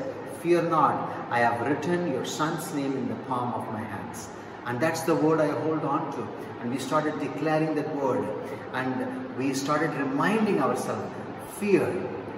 Fear 0.43 0.63
not, 0.63 1.15
I 1.31 1.41
have 1.41 1.61
written 1.67 2.11
your 2.11 2.25
son's 2.25 2.73
name 2.73 2.93
in 2.95 3.09
the 3.09 3.15
palm 3.29 3.53
of 3.53 3.71
my 3.75 3.83
hands. 3.83 4.29
And 4.65 4.81
that's 4.81 5.03
the 5.03 5.15
word 5.15 5.39
I 5.39 5.49
hold 5.49 5.85
on 5.85 6.11
to. 6.13 6.27
And 6.61 6.71
we 6.71 6.79
started 6.79 7.19
declaring 7.21 7.75
that 7.75 7.95
word. 7.95 8.27
And 8.73 9.37
we 9.37 9.53
started 9.53 9.93
reminding 9.93 10.63
ourselves 10.63 11.13
fear 11.59 11.87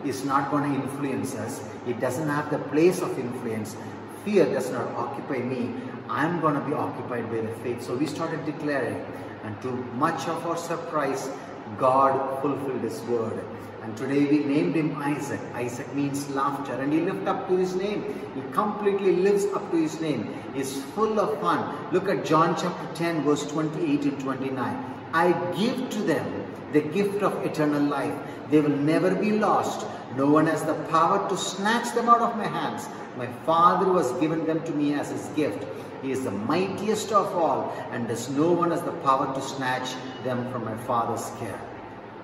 is 0.04 0.24
not 0.24 0.50
going 0.50 0.72
to 0.72 0.82
influence 0.82 1.34
us. 1.34 1.68
It 1.86 2.00
doesn't 2.00 2.28
have 2.28 2.50
the 2.50 2.58
place 2.58 3.00
of 3.02 3.18
influence. 3.18 3.76
fear 4.24 4.44
does 4.46 4.70
not 4.70 4.88
occupy 4.94 5.38
me. 5.38 5.74
I'm 6.08 6.40
going 6.40 6.54
to 6.54 6.60
be 6.60 6.72
occupied 6.72 7.28
by 7.30 7.40
the 7.40 7.54
faith. 7.62 7.82
So 7.82 7.96
we 7.96 8.06
started 8.06 8.44
declaring, 8.44 9.04
and 9.44 9.60
to 9.62 9.70
much 10.04 10.28
of 10.28 10.46
our 10.46 10.56
surprise, 10.56 11.30
God 11.78 12.40
fulfilled 12.42 12.82
His 12.82 13.00
word. 13.02 13.42
And 13.82 13.96
today 13.96 14.26
we 14.26 14.44
named 14.44 14.76
him 14.76 14.96
Isaac. 15.02 15.40
Isaac 15.54 15.92
means 15.92 16.30
laughter, 16.30 16.74
and 16.74 16.92
he 16.92 17.00
lived 17.00 17.26
up 17.26 17.48
to 17.48 17.56
his 17.56 17.74
name. 17.74 18.04
He 18.32 18.40
completely 18.52 19.16
lives 19.16 19.46
up 19.46 19.68
to 19.72 19.76
his 19.76 20.00
name. 20.00 20.32
He's 20.54 20.80
full 20.94 21.18
of 21.18 21.40
fun. 21.40 21.92
Look 21.92 22.08
at 22.08 22.24
John 22.24 22.54
chapter 22.56 22.94
10, 22.94 23.24
verse 23.24 23.44
28 23.50 24.04
and 24.04 24.20
29. 24.20 24.94
I 25.12 25.32
give 25.58 25.90
to 25.90 25.98
them 25.98 26.44
the 26.72 26.80
gift 26.80 27.24
of 27.24 27.44
eternal 27.44 27.82
life. 27.82 28.14
They 28.52 28.60
will 28.60 28.76
never 28.76 29.14
be 29.14 29.32
lost. 29.32 29.86
No 30.14 30.30
one 30.30 30.46
has 30.46 30.62
the 30.62 30.74
power 30.90 31.26
to 31.30 31.36
snatch 31.38 31.94
them 31.94 32.10
out 32.10 32.20
of 32.20 32.36
my 32.36 32.46
hands. 32.46 32.86
My 33.16 33.26
Father 33.46 33.86
who 33.86 33.96
has 33.96 34.12
given 34.20 34.44
them 34.44 34.62
to 34.64 34.72
me 34.72 34.92
as 34.92 35.10
his 35.10 35.24
gift. 35.34 35.64
He 36.02 36.12
is 36.12 36.24
the 36.24 36.32
mightiest 36.32 37.12
of 37.12 37.34
all, 37.34 37.72
and 37.92 38.06
there's 38.06 38.28
no 38.28 38.52
one 38.52 38.70
has 38.70 38.82
the 38.82 38.92
power 39.08 39.34
to 39.34 39.40
snatch 39.40 39.94
them 40.22 40.52
from 40.52 40.66
my 40.66 40.76
Father's 40.84 41.30
care. 41.38 41.58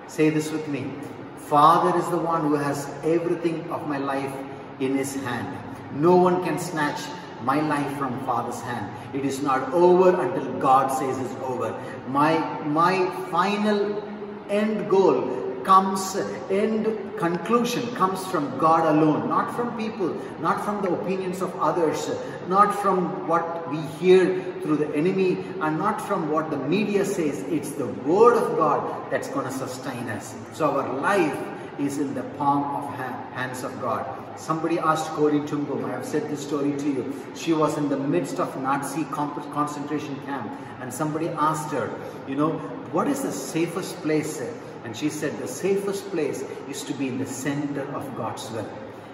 Say 0.05 0.29
this 0.29 0.51
with 0.51 0.67
me. 0.67 0.93
Father 1.37 1.97
is 1.97 2.07
the 2.09 2.17
one 2.17 2.41
who 2.41 2.53
has 2.53 2.87
everything 3.03 3.67
of 3.71 3.87
my 3.87 3.97
life 3.97 4.31
in 4.79 4.95
his 4.95 5.15
hand. 5.15 5.57
No 5.95 6.15
one 6.15 6.43
can 6.43 6.59
snatch 6.59 7.01
my 7.41 7.59
life 7.59 7.97
from 7.97 8.23
Father's 8.27 8.61
hand. 8.61 8.85
It 9.15 9.25
is 9.25 9.41
not 9.41 9.73
over 9.73 10.09
until 10.21 10.53
God 10.59 10.89
says 10.89 11.17
it's 11.17 11.41
over. 11.41 11.73
My, 12.07 12.37
my 12.65 13.09
final 13.31 14.03
end 14.47 14.87
goal 14.91 15.38
comes, 15.63 16.15
end 16.49 16.85
conclusion 17.17 17.85
comes 17.95 18.25
from 18.27 18.57
God 18.57 18.85
alone, 18.95 19.29
not 19.29 19.55
from 19.55 19.75
people, 19.77 20.09
not 20.39 20.63
from 20.63 20.81
the 20.81 20.91
opinions 20.91 21.41
of 21.41 21.55
others, 21.59 22.09
not 22.47 22.73
from 22.81 23.27
what 23.27 23.69
we 23.69 23.77
hear 23.99 24.41
through 24.61 24.77
the 24.77 24.95
enemy, 24.95 25.43
and 25.61 25.77
not 25.77 25.99
from 25.99 26.31
what 26.31 26.49
the 26.49 26.57
media 26.57 27.05
says. 27.05 27.41
It's 27.49 27.71
the 27.71 27.87
Word 27.87 28.37
of 28.37 28.57
God 28.57 29.11
that's 29.11 29.29
going 29.29 29.45
to 29.45 29.51
sustain 29.51 30.09
us. 30.09 30.35
So 30.53 30.79
our 30.79 30.93
life 30.99 31.37
is 31.79 31.97
in 31.97 32.13
the 32.13 32.23
palm 32.37 32.63
of 32.75 32.93
hands 33.33 33.63
of 33.63 33.79
God. 33.81 34.05
Somebody 34.37 34.79
asked 34.79 35.07
ten 35.15 35.63
Boom, 35.65 35.85
I 35.85 35.91
have 35.91 36.05
said 36.05 36.29
this 36.29 36.45
story 36.45 36.77
to 36.77 36.89
you. 36.89 37.25
She 37.35 37.53
was 37.53 37.77
in 37.77 37.89
the 37.89 37.97
midst 37.97 38.39
of 38.39 38.55
Nazi 38.61 39.03
concentration 39.05 40.15
camp 40.25 40.51
and 40.81 40.93
somebody 40.93 41.27
asked 41.29 41.71
her, 41.71 41.89
you 42.27 42.35
know, 42.35 42.53
what 42.91 43.07
is 43.07 43.21
the 43.21 43.31
safest 43.31 43.95
place? 43.97 44.41
And 44.89 44.97
she 44.97 45.11
said 45.11 45.37
the 45.37 45.47
safest 45.47 46.09
place 46.09 46.43
is 46.67 46.81
to 46.85 46.93
be 46.95 47.09
in 47.09 47.19
the 47.19 47.25
center 47.27 47.83
of 47.93 48.17
God's 48.17 48.49
will. 48.49 48.67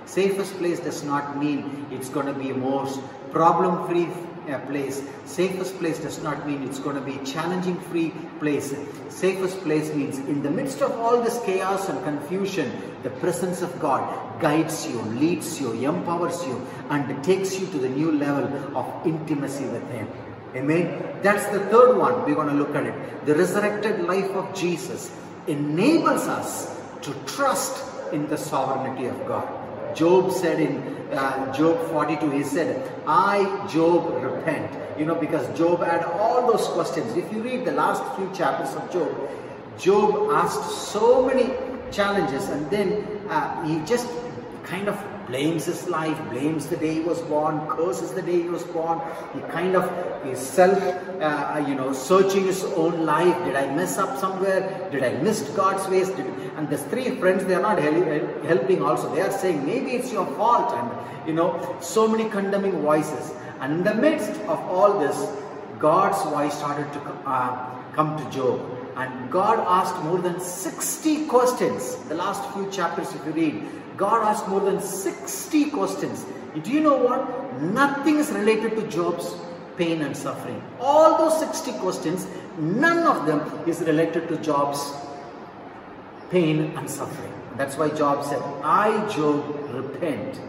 Safest 0.06 0.58
place 0.58 0.80
does 0.80 1.04
not 1.04 1.38
mean 1.38 1.86
it's 1.92 2.08
going 2.08 2.28
to 2.28 2.34
be 2.34 2.52
a 2.52 2.56
most 2.56 3.02
problem-free 3.32 4.08
uh, 4.54 4.60
place. 4.68 5.04
Safest 5.26 5.78
place 5.78 6.00
does 6.00 6.24
not 6.24 6.48
mean 6.48 6.64
it's 6.64 6.80
going 6.80 6.96
to 6.96 7.02
be 7.02 7.16
a 7.16 7.26
challenging 7.26 7.78
free 7.92 8.14
place. 8.40 8.74
Safest 9.10 9.60
place 9.64 9.94
means 9.94 10.18
in 10.20 10.42
the 10.42 10.50
midst 10.50 10.82
of 10.82 10.94
all 10.94 11.22
this 11.22 11.42
chaos 11.44 11.90
and 11.90 12.02
confusion, 12.06 12.72
the 13.04 13.10
presence 13.10 13.62
of 13.62 13.78
God 13.82 14.40
guides 14.40 14.88
you, 14.88 15.02
leads 15.20 15.60
you, 15.60 15.74
empowers 15.74 16.42
you, 16.48 16.66
and 16.90 17.22
takes 17.22 17.60
you 17.60 17.68
to 17.68 17.80
the 17.80 17.90
new 17.90 18.14
level 18.14 18.78
of 18.78 19.06
intimacy 19.06 19.66
with 19.66 19.86
Him. 19.92 20.08
Amen. 20.56 21.20
That's 21.22 21.46
the 21.48 21.60
third 21.66 21.98
one. 21.98 22.24
We're 22.24 22.36
going 22.36 22.48
to 22.48 22.54
look 22.54 22.74
at 22.76 22.86
it. 22.86 23.26
The 23.26 23.36
resurrected 23.36 24.06
life 24.06 24.32
of 24.32 24.56
Jesus 24.56 25.12
enables 25.48 26.28
us 26.28 26.76
to 27.02 27.14
trust 27.26 27.84
in 28.14 28.28
the 28.28 28.38
sovereignty 28.38 29.06
of 29.06 29.28
God. 29.28 29.48
Job 29.96 30.32
said 30.32 30.60
in 30.60 30.78
uh, 31.12 31.54
Job 31.54 31.80
42, 31.90 32.32
he 32.32 32.44
said, 32.44 32.92
I, 33.08 33.68
Job, 33.72 34.22
repent. 34.24 34.72
You 35.00 35.06
know, 35.06 35.16
because 35.16 35.46
Job 35.58 35.84
had 35.84 36.04
all 36.04 36.52
those 36.52 36.68
questions. 36.70 37.16
If 37.16 37.32
you 37.32 37.42
read 37.42 37.66
the 37.66 37.72
last 37.72 38.04
few 38.16 38.30
chapters 38.34 38.76
of 38.76 38.92
Job, 38.92 39.30
Job 39.78 40.32
asked 40.32 40.92
so 40.92 41.26
many 41.26 41.54
challenges 41.92 42.50
and 42.50 42.70
then 42.70 43.06
uh, 43.30 43.66
he 43.66 43.80
just 43.86 44.08
kind 44.64 44.88
of 44.88 44.98
blames 45.28 45.66
his 45.66 45.88
life, 45.88 46.18
blames 46.30 46.68
the 46.68 46.78
day 46.78 46.96
he 46.96 47.00
was 47.00 47.22
born, 47.22 47.68
curses 47.68 48.12
the 48.14 48.22
day 48.22 48.44
he 48.44 48.50
was 48.50 48.64
born. 48.64 49.02
He 49.34 49.40
kind 49.52 49.76
of 49.76 49.86
is 50.26 50.40
self, 50.40 50.82
uh, 51.22 51.64
you 51.68 51.76
know, 51.76 51.94
searching 51.94 52.46
his 52.46 52.64
own 52.64 53.06
life. 53.06 53.36
Did 53.46 53.56
I 53.56 53.74
mess 53.76 53.98
up 53.98 54.20
somewhere? 54.20 54.90
Did 54.92 55.04
I 55.04 55.14
miss 55.22 55.42
God's 55.50 55.88
ways? 55.90 56.10
Did, 56.10 56.28
and 56.58 56.70
the 56.70 56.78
three 56.78 57.16
friends, 57.20 57.46
they 57.46 57.56
are 57.56 57.62
not 57.62 57.80
helping 57.80 58.82
also. 58.82 59.14
They 59.14 59.22
are 59.22 59.32
saying, 59.32 59.66
maybe 59.66 59.92
it's 59.92 60.12
your 60.12 60.26
fault. 60.36 60.74
And, 60.74 61.28
you 61.28 61.34
know, 61.34 61.78
so 61.82 62.08
many 62.08 62.30
condemning 62.30 62.82
voices. 62.82 63.34
And 63.60 63.74
in 63.74 63.84
the 63.84 63.96
midst 63.96 64.32
of 64.42 64.60
all 64.70 65.00
this, 65.00 65.18
God's 65.80 66.22
voice 66.30 66.58
started 66.58 66.92
to 66.94 67.00
uh, 67.26 67.70
come 67.94 68.18
to 68.18 68.30
Job. 68.30 68.75
And 68.96 69.30
God 69.30 69.60
asked 69.60 70.02
more 70.04 70.20
than 70.20 70.40
60 70.40 71.26
questions. 71.26 71.96
The 72.08 72.16
last 72.16 72.50
few 72.54 72.70
chapters, 72.72 73.14
if 73.14 73.26
you 73.26 73.32
read, 73.34 73.64
God 73.98 74.24
asked 74.24 74.48
more 74.48 74.62
than 74.62 74.82
60 74.82 75.72
questions. 75.72 76.26
Do 76.64 76.72
you 76.72 76.80
know 76.80 76.98
what? 76.98 77.62
Nothing 77.62 78.18
is 78.18 78.32
related 78.32 78.76
to 78.78 78.88
Job's 78.88 79.36
pain 79.78 80.02
and 80.02 80.16
suffering. 80.16 80.62
All 80.80 81.18
those 81.18 81.40
60 81.40 81.74
questions, 81.74 82.28
none 82.58 83.06
of 83.06 83.26
them 83.26 83.42
is 83.68 83.82
related 83.82 84.30
to 84.30 84.38
Job's 84.38 84.94
pain 86.30 86.74
and 86.78 86.90
suffering. 86.90 87.34
That's 87.58 87.78
why 87.78 87.90
Job 87.90 88.24
said, 88.24 88.42
I, 88.64 89.08
Job, 89.10 89.44
repent. 89.74 90.40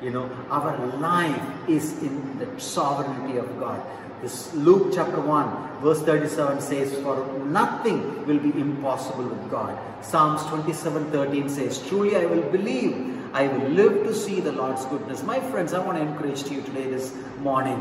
You 0.00 0.10
know, 0.10 0.30
our 0.50 0.76
life 0.98 1.68
is 1.68 2.00
in 2.02 2.38
the 2.38 2.60
sovereignty 2.60 3.38
of 3.38 3.58
God. 3.58 3.80
This 4.20 4.52
Luke 4.52 4.92
chapter 4.92 5.20
1, 5.20 5.80
verse 5.80 6.02
37 6.02 6.60
says, 6.60 6.92
For 7.02 7.24
nothing 7.44 8.26
will 8.26 8.40
be 8.40 8.50
impossible 8.60 9.24
with 9.24 9.48
God. 9.48 9.78
Psalms 10.04 10.42
27 10.46 11.12
13 11.12 11.48
says, 11.48 11.86
Truly 11.86 12.16
I 12.16 12.24
will 12.24 12.42
believe, 12.50 13.16
I 13.32 13.46
will 13.46 13.68
live 13.68 14.04
to 14.04 14.14
see 14.14 14.40
the 14.40 14.50
Lord's 14.50 14.84
goodness. 14.86 15.22
My 15.22 15.38
friends, 15.38 15.72
I 15.72 15.78
want 15.78 15.98
to 15.98 16.02
encourage 16.02 16.50
you 16.50 16.62
today, 16.62 16.90
this 16.90 17.14
morning. 17.38 17.80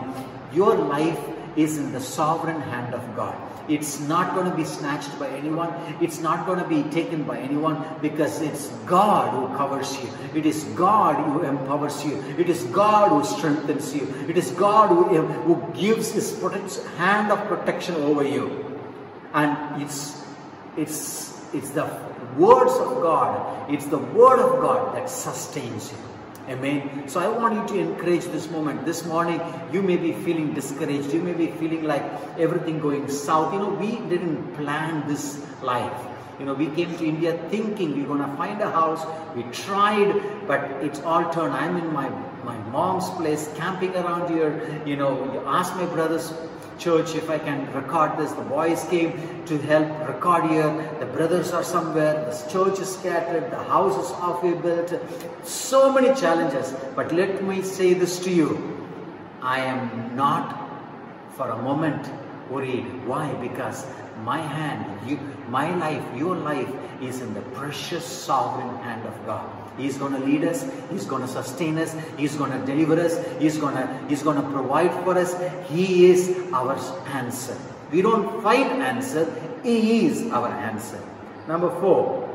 Your 0.54 0.76
life 0.76 1.20
is 1.58 1.78
in 1.78 1.92
the 1.92 2.00
sovereign 2.00 2.62
hand 2.62 2.94
of 2.94 3.04
God. 3.16 3.36
It's 3.68 4.00
not 4.00 4.34
going 4.34 4.50
to 4.50 4.56
be 4.56 4.64
snatched 4.64 5.20
by 5.20 5.28
anyone. 5.30 5.74
It's 6.00 6.20
not 6.20 6.46
going 6.46 6.60
to 6.60 6.68
be 6.68 6.84
taken 6.90 7.24
by 7.24 7.40
anyone 7.40 7.84
because 8.02 8.42
it's 8.42 8.68
God 8.86 9.34
who 9.34 9.58
covers 9.58 10.02
you. 10.02 10.10
It 10.34 10.46
is 10.46 10.64
God 10.76 11.16
who 11.16 11.44
empowers 11.44 12.06
you. 12.06 12.24
It 12.38 12.50
is 12.50 12.64
God 12.66 13.10
who 13.10 13.26
strengthens 13.26 13.94
you. 13.94 14.08
It 14.30 14.38
is 14.38 14.52
God 14.52 14.90
who, 14.90 15.18
eh, 15.18 15.22
who 15.44 15.62
gives 15.74 16.12
His 16.12 16.40
hand 16.96 17.32
of 17.32 17.46
protection 17.48 17.96
over 17.96 18.24
you. 18.24 18.80
And 19.34 19.82
it's, 19.82 20.24
it's, 20.78 21.54
it's 21.54 21.72
the 21.72 21.90
words 22.38 22.72
of 22.72 23.02
God, 23.02 23.70
it's 23.70 23.86
the 23.88 23.98
word 23.98 24.40
of 24.40 24.62
God 24.62 24.96
that 24.96 25.10
sustains 25.10 25.92
you. 25.92 25.98
Amen. 26.50 27.10
So 27.10 27.20
I 27.20 27.28
want 27.28 27.56
you 27.56 27.76
to 27.76 27.90
encourage 27.90 28.24
this 28.26 28.50
moment. 28.50 28.86
This 28.86 29.06
morning, 29.06 29.42
you 29.74 29.82
may 29.82 29.98
be 29.98 30.14
feeling 30.14 30.54
discouraged. 30.54 31.12
You 31.14 31.22
may 31.22 31.34
be 31.34 31.48
feeling 31.48 31.84
like 31.84 32.04
everything 32.40 32.80
going 32.80 33.10
south. 33.10 33.52
You 33.52 33.60
know, 33.60 33.70
we 33.70 33.98
didn't 34.08 34.56
plan 34.56 35.06
this 35.10 35.46
life. 35.62 36.08
You 36.40 36.46
know, 36.46 36.54
we 36.54 36.68
came 36.68 36.96
to 36.98 37.06
India 37.06 37.38
thinking 37.50 37.98
we're 37.98 38.08
going 38.08 38.22
to 38.22 38.38
find 38.38 38.62
a 38.62 38.72
house. 38.72 39.06
We 39.36 39.44
tried, 39.52 40.22
but 40.48 40.62
it's 40.82 41.02
all 41.02 41.30
turned. 41.34 41.54
I'm 41.54 41.76
in 41.76 41.92
my, 41.92 42.08
my 42.46 42.58
mom's 42.70 43.10
place, 43.10 43.52
camping 43.58 43.94
around 43.96 44.30
here. 44.30 44.82
You 44.86 44.96
know, 44.96 45.34
you 45.34 45.44
ask 45.46 45.76
my 45.76 45.86
brothers 45.88 46.32
church 46.78 47.16
if 47.16 47.30
I 47.30 47.40
can 47.40 47.72
record 47.74 48.18
this. 48.18 48.32
The 48.32 48.42
boys 48.42 48.86
came 48.90 49.44
to 49.46 49.58
help 49.58 49.88
record 50.08 50.50
here. 50.50 50.98
The 51.00 51.06
brothers 51.06 51.52
are 51.52 51.64
somewhere. 51.64 52.14
The 52.26 52.50
church 52.52 52.80
is 52.80 52.94
scattered. 52.94 53.52
The 53.52 53.64
house 53.64 53.98
is 54.04 54.12
halfway 54.18 54.54
built. 54.54 54.94
So 55.44 55.92
many 55.92 56.14
challenges. 56.20 56.74
But 56.96 57.12
let 57.12 57.44
me 57.44 57.62
say 57.62 57.94
this 57.94 58.20
to 58.26 58.32
you. 58.32 58.50
I 59.42 59.60
am 59.60 60.16
not 60.16 60.68
for 61.36 61.50
a 61.50 61.62
moment 61.62 62.10
worried. 62.50 62.86
Why? 63.06 63.34
Because 63.36 63.86
my 64.24 64.42
hand, 64.42 65.10
you, 65.10 65.20
my 65.50 65.74
life, 65.76 66.04
your 66.16 66.36
life 66.36 66.70
is 67.02 67.22
in 67.22 67.34
the 67.34 67.42
precious 67.42 68.06
sovereign 68.06 68.76
hand 68.84 69.06
of 69.06 69.26
God. 69.26 69.48
He's 69.78 69.98
going 69.98 70.14
to 70.14 70.20
lead 70.20 70.44
us. 70.44 70.66
He's 70.90 71.06
going 71.06 71.22
to 71.22 71.28
sustain 71.28 71.78
us. 71.78 71.96
He's 72.18 72.36
going 72.36 72.52
to 72.52 72.66
deliver 72.66 73.00
us. 73.00 73.24
He's 73.40 73.58
going 73.58 73.76
to, 73.76 74.06
he's 74.10 74.24
going 74.24 74.42
to 74.42 74.50
provide 74.50 74.92
for 75.04 75.18
us. 75.18 75.36
He 75.70 76.08
is 76.08 76.36
our 76.52 76.76
answer. 77.08 77.58
We 77.92 78.02
don't 78.02 78.42
find 78.42 78.82
answer. 78.82 79.32
He 79.64 80.08
is 80.08 80.32
our 80.32 80.48
answer. 80.48 81.00
Number 81.48 81.70
four, 81.80 82.28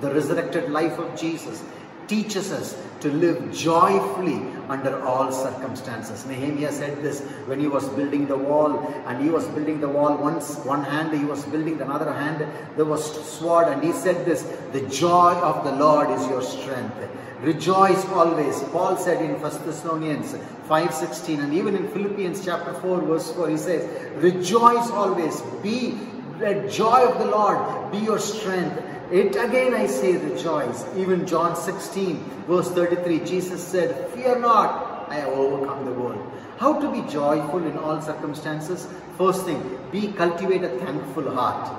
the 0.00 0.12
resurrected 0.12 0.70
life 0.70 0.98
of 0.98 1.18
Jesus 1.18 1.62
teaches 2.08 2.52
us 2.52 2.76
to 3.00 3.12
live 3.12 3.52
joyfully 3.52 4.40
under 4.68 5.04
all 5.04 5.30
circumstances. 5.30 6.24
Nehemiah 6.26 6.72
said 6.72 7.02
this 7.02 7.20
when 7.46 7.60
he 7.60 7.68
was 7.68 7.88
building 7.90 8.26
the 8.26 8.36
wall, 8.36 8.78
and 9.06 9.22
he 9.22 9.30
was 9.30 9.46
building 9.48 9.80
the 9.80 9.88
wall 9.88 10.16
once 10.16 10.56
one 10.58 10.82
hand, 10.82 11.16
he 11.16 11.24
was 11.24 11.44
building 11.44 11.80
another 11.80 12.12
hand, 12.12 12.46
there 12.76 12.84
was 12.84 13.04
sword, 13.28 13.68
and 13.68 13.82
he 13.82 13.92
said 13.92 14.24
this, 14.24 14.42
the 14.72 14.82
joy 14.88 15.34
of 15.34 15.64
the 15.64 15.72
Lord 15.72 16.10
is 16.10 16.26
your 16.28 16.42
strength. 16.42 16.96
Rejoice 17.42 18.02
always. 18.06 18.62
Paul 18.70 18.96
said 18.96 19.22
in 19.22 19.40
1 19.40 19.66
Thessalonians 19.66 20.32
5.16 20.68 21.44
and 21.44 21.52
even 21.52 21.76
in 21.76 21.86
Philippians 21.88 22.44
chapter 22.44 22.72
4 22.72 23.02
verse 23.02 23.30
4 23.32 23.50
he 23.50 23.56
says, 23.58 24.22
Rejoice 24.22 24.90
always. 24.90 25.40
Be 25.62 25.98
the 26.38 26.68
joy 26.70 27.06
of 27.06 27.18
the 27.18 27.26
Lord. 27.26 27.90
Be 27.92 27.98
your 27.98 28.18
strength. 28.18 28.82
It 29.10 29.36
again 29.36 29.74
I 29.74 29.86
say 29.86 30.16
rejoice. 30.16 30.84
Even 30.96 31.26
John 31.26 31.56
16 31.56 32.16
verse 32.48 32.70
33 32.70 33.20
Jesus 33.20 33.62
said, 33.62 34.10
Fear 34.10 34.40
not, 34.40 35.08
I 35.08 35.16
have 35.16 35.28
overcome 35.28 35.84
the 35.84 35.92
world. 35.92 36.32
How 36.58 36.80
to 36.80 36.90
be 36.90 37.08
joyful 37.10 37.64
in 37.64 37.76
all 37.78 38.00
circumstances? 38.00 38.88
First 39.18 39.44
thing, 39.44 39.78
be 39.92 40.12
cultivate 40.12 40.64
a 40.64 40.70
thankful 40.78 41.34
heart. 41.34 41.70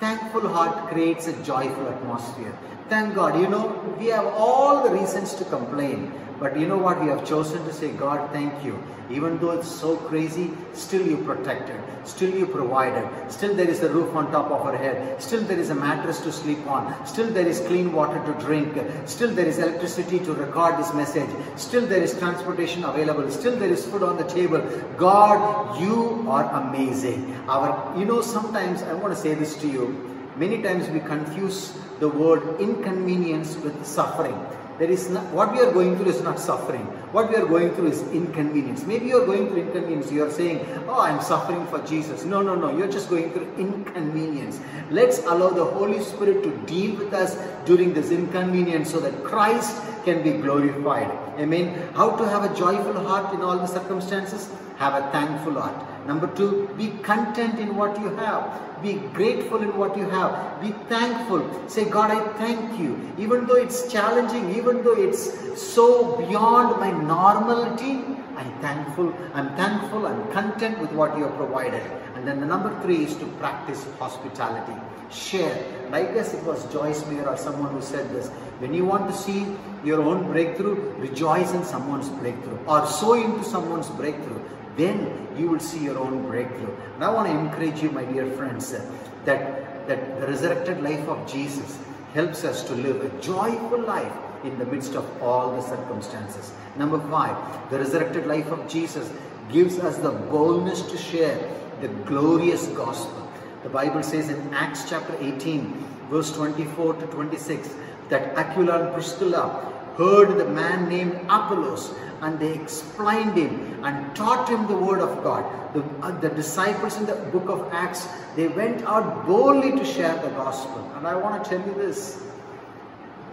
Thankful 0.00 0.48
heart 0.48 0.90
creates 0.90 1.26
a 1.26 1.32
joyful 1.42 1.88
atmosphere. 1.88 2.56
Thank 2.88 3.14
God. 3.14 3.40
You 3.40 3.48
know, 3.48 3.96
we 3.98 4.06
have 4.06 4.26
all 4.26 4.84
the 4.84 4.90
reasons 4.90 5.34
to 5.34 5.44
complain. 5.46 6.12
But 6.38 6.58
you 6.58 6.68
know 6.68 6.76
what? 6.76 7.00
We 7.00 7.08
have 7.08 7.26
chosen 7.26 7.64
to 7.64 7.72
say, 7.72 7.92
God, 7.92 8.30
thank 8.32 8.64
you. 8.64 8.78
Even 9.08 9.38
though 9.38 9.52
it's 9.52 9.70
so 9.70 9.96
crazy, 9.96 10.50
still 10.74 11.06
you 11.06 11.16
protected. 11.18 11.80
Still 12.04 12.30
you 12.30 12.46
provided. 12.46 13.08
Still 13.30 13.54
there 13.54 13.68
is 13.68 13.82
a 13.82 13.88
roof 13.88 14.14
on 14.14 14.30
top 14.32 14.50
of 14.50 14.60
our 14.66 14.76
head. 14.76 15.22
Still 15.22 15.42
there 15.42 15.58
is 15.58 15.70
a 15.70 15.74
mattress 15.74 16.20
to 16.20 16.32
sleep 16.32 16.66
on. 16.66 17.06
Still 17.06 17.28
there 17.30 17.46
is 17.46 17.60
clean 17.60 17.92
water 17.92 18.20
to 18.26 18.38
drink. 18.44 18.76
Still 19.06 19.32
there 19.32 19.46
is 19.46 19.58
electricity 19.58 20.18
to 20.20 20.34
record 20.34 20.78
this 20.78 20.92
message. 20.92 21.30
Still 21.56 21.86
there 21.86 22.02
is 22.02 22.18
transportation 22.18 22.84
available. 22.84 23.30
Still 23.30 23.56
there 23.56 23.70
is 23.70 23.86
food 23.86 24.02
on 24.02 24.16
the 24.16 24.24
table. 24.24 24.60
God, 24.96 25.80
you 25.80 26.26
are 26.28 26.50
amazing. 26.62 27.32
Our, 27.48 27.96
you 27.98 28.04
know, 28.04 28.20
sometimes 28.20 28.82
I 28.82 28.92
want 28.94 29.14
to 29.14 29.20
say 29.20 29.34
this 29.34 29.56
to 29.58 29.68
you. 29.68 30.12
Many 30.36 30.62
times 30.62 30.88
we 30.90 31.00
confuse 31.00 31.72
the 31.98 32.08
word 32.08 32.60
inconvenience 32.60 33.56
with 33.56 33.86
suffering. 33.86 34.38
There 34.78 34.90
is 34.90 35.08
not, 35.08 35.24
what 35.32 35.52
we 35.52 35.60
are 35.60 35.72
going 35.72 35.96
through 35.96 36.10
is 36.10 36.22
not 36.22 36.38
suffering. 36.38 36.82
What 37.12 37.30
we 37.30 37.36
are 37.36 37.46
going 37.46 37.74
through 37.74 37.88
is 37.88 38.02
inconvenience. 38.12 38.84
Maybe 38.84 39.06
you 39.06 39.22
are 39.22 39.26
going 39.26 39.48
through 39.48 39.62
inconvenience. 39.62 40.12
You 40.12 40.24
are 40.24 40.30
saying, 40.30 40.66
Oh, 40.86 41.00
I'm 41.00 41.22
suffering 41.22 41.66
for 41.68 41.78
Jesus. 41.86 42.24
No, 42.24 42.42
no, 42.42 42.54
no. 42.54 42.76
You're 42.76 42.90
just 42.90 43.08
going 43.08 43.32
through 43.32 43.50
inconvenience. 43.56 44.60
Let's 44.90 45.20
allow 45.20 45.48
the 45.48 45.64
Holy 45.64 46.02
Spirit 46.02 46.42
to 46.42 46.50
deal 46.66 46.96
with 46.96 47.14
us 47.14 47.36
during 47.64 47.94
this 47.94 48.10
inconvenience 48.10 48.90
so 48.90 49.00
that 49.00 49.24
Christ 49.24 49.82
can 50.04 50.22
be 50.22 50.32
glorified. 50.32 51.10
Amen. 51.38 51.92
How 51.94 52.10
to 52.16 52.28
have 52.28 52.44
a 52.50 52.54
joyful 52.54 53.00
heart 53.06 53.34
in 53.34 53.40
all 53.40 53.56
the 53.56 53.66
circumstances? 53.66 54.50
Have 54.76 55.02
a 55.02 55.10
thankful 55.10 55.54
heart. 55.54 55.95
Number 56.06 56.28
two, 56.28 56.68
be 56.76 56.88
content 57.02 57.58
in 57.58 57.76
what 57.76 57.98
you 58.00 58.10
have. 58.16 58.82
Be 58.82 58.94
grateful 59.12 59.60
in 59.62 59.76
what 59.76 59.96
you 59.96 60.08
have. 60.08 60.60
Be 60.60 60.70
thankful. 60.88 61.42
Say, 61.68 61.84
God, 61.84 62.10
I 62.10 62.20
thank 62.34 62.78
you. 62.78 63.12
Even 63.18 63.46
though 63.46 63.56
it's 63.56 63.90
challenging, 63.90 64.54
even 64.54 64.84
though 64.84 64.96
it's 64.96 65.60
so 65.60 66.16
beyond 66.16 66.78
my 66.78 66.90
normality, 66.90 68.04
I'm 68.36 68.52
thankful. 68.60 69.12
I'm 69.34 69.48
thankful. 69.56 70.06
I'm 70.06 70.30
content 70.30 70.78
with 70.78 70.92
what 70.92 71.16
you 71.16 71.24
have 71.24 71.36
provided. 71.36 71.82
And 72.14 72.28
then 72.28 72.40
the 72.40 72.46
number 72.46 72.78
three 72.82 73.04
is 73.04 73.16
to 73.16 73.26
practice 73.38 73.84
hospitality. 73.98 74.78
Share. 75.10 75.56
And 75.86 75.94
I 75.94 76.04
guess 76.12 76.34
it 76.34 76.44
was 76.44 76.70
Joyce 76.72 77.04
Meyer 77.06 77.26
or 77.28 77.36
someone 77.36 77.72
who 77.72 77.80
said 77.80 78.10
this. 78.10 78.28
When 78.58 78.74
you 78.74 78.84
want 78.84 79.10
to 79.10 79.16
see 79.16 79.46
your 79.84 80.02
own 80.02 80.30
breakthrough, 80.30 80.94
rejoice 80.98 81.52
in 81.52 81.64
someone's 81.64 82.08
breakthrough 82.08 82.58
or 82.66 82.86
sow 82.86 83.14
into 83.14 83.44
someone's 83.44 83.88
breakthrough 83.90 84.40
then 84.76 85.28
you 85.36 85.48
will 85.48 85.60
see 85.60 85.82
your 85.82 85.98
own 85.98 86.26
breakthrough. 86.26 86.74
And 86.94 87.04
I 87.04 87.10
want 87.10 87.28
to 87.28 87.38
encourage 87.38 87.82
you, 87.82 87.90
my 87.90 88.04
dear 88.04 88.30
friends, 88.32 88.72
uh, 88.72 88.84
that, 89.24 89.88
that 89.88 90.20
the 90.20 90.26
resurrected 90.26 90.82
life 90.82 91.06
of 91.08 91.26
Jesus 91.30 91.78
helps 92.14 92.44
us 92.44 92.62
to 92.64 92.74
live 92.74 93.02
a 93.04 93.20
joyful 93.20 93.80
life 93.80 94.12
in 94.44 94.58
the 94.58 94.66
midst 94.66 94.94
of 94.94 95.22
all 95.22 95.56
the 95.56 95.62
circumstances. 95.62 96.52
Number 96.76 97.00
five, 97.10 97.70
the 97.70 97.78
resurrected 97.78 98.26
life 98.26 98.46
of 98.46 98.68
Jesus 98.68 99.10
gives 99.50 99.78
us 99.78 99.96
the 99.98 100.10
boldness 100.10 100.82
to 100.90 100.96
share 100.96 101.38
the 101.80 101.88
glorious 101.88 102.66
gospel. 102.68 103.30
The 103.62 103.68
Bible 103.68 104.02
says 104.02 104.30
in 104.30 104.54
Acts 104.54 104.88
chapter 104.88 105.16
18, 105.18 105.72
verse 106.10 106.32
24 106.32 106.94
to 106.94 107.06
26, 107.06 107.70
that 108.08 108.36
Aquila 108.36 108.84
and 108.84 108.94
Priscilla 108.94 109.75
heard 109.96 110.38
the 110.38 110.48
man 110.48 110.88
named 110.88 111.14
Apollos 111.28 111.94
and 112.22 112.38
they 112.38 112.52
explained 112.54 113.36
him 113.36 113.84
and 113.84 114.14
taught 114.16 114.48
him 114.48 114.66
the 114.66 114.76
word 114.76 115.00
of 115.00 115.22
God. 115.22 115.44
The, 115.74 115.82
uh, 116.02 116.18
the 116.20 116.30
disciples 116.30 116.96
in 116.96 117.06
the 117.06 117.14
book 117.14 117.48
of 117.48 117.72
Acts, 117.72 118.08
they 118.34 118.48
went 118.48 118.82
out 118.84 119.26
boldly 119.26 119.72
to 119.72 119.84
share 119.84 120.16
the 120.22 120.30
gospel. 120.30 120.90
And 120.96 121.06
I 121.06 121.14
want 121.14 121.42
to 121.42 121.50
tell 121.50 121.66
you 121.66 121.74
this 121.74 122.22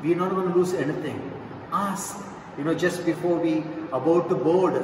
we're 0.02 0.18
not 0.18 0.32
going 0.32 0.50
to 0.50 0.54
lose 0.54 0.74
anything. 0.74 1.32
Ask. 1.72 2.18
You 2.58 2.66
know, 2.66 2.74
just 2.76 3.06
before 3.06 3.36
we 3.36 3.64
about 3.92 4.30
to 4.30 4.36
board 4.36 4.76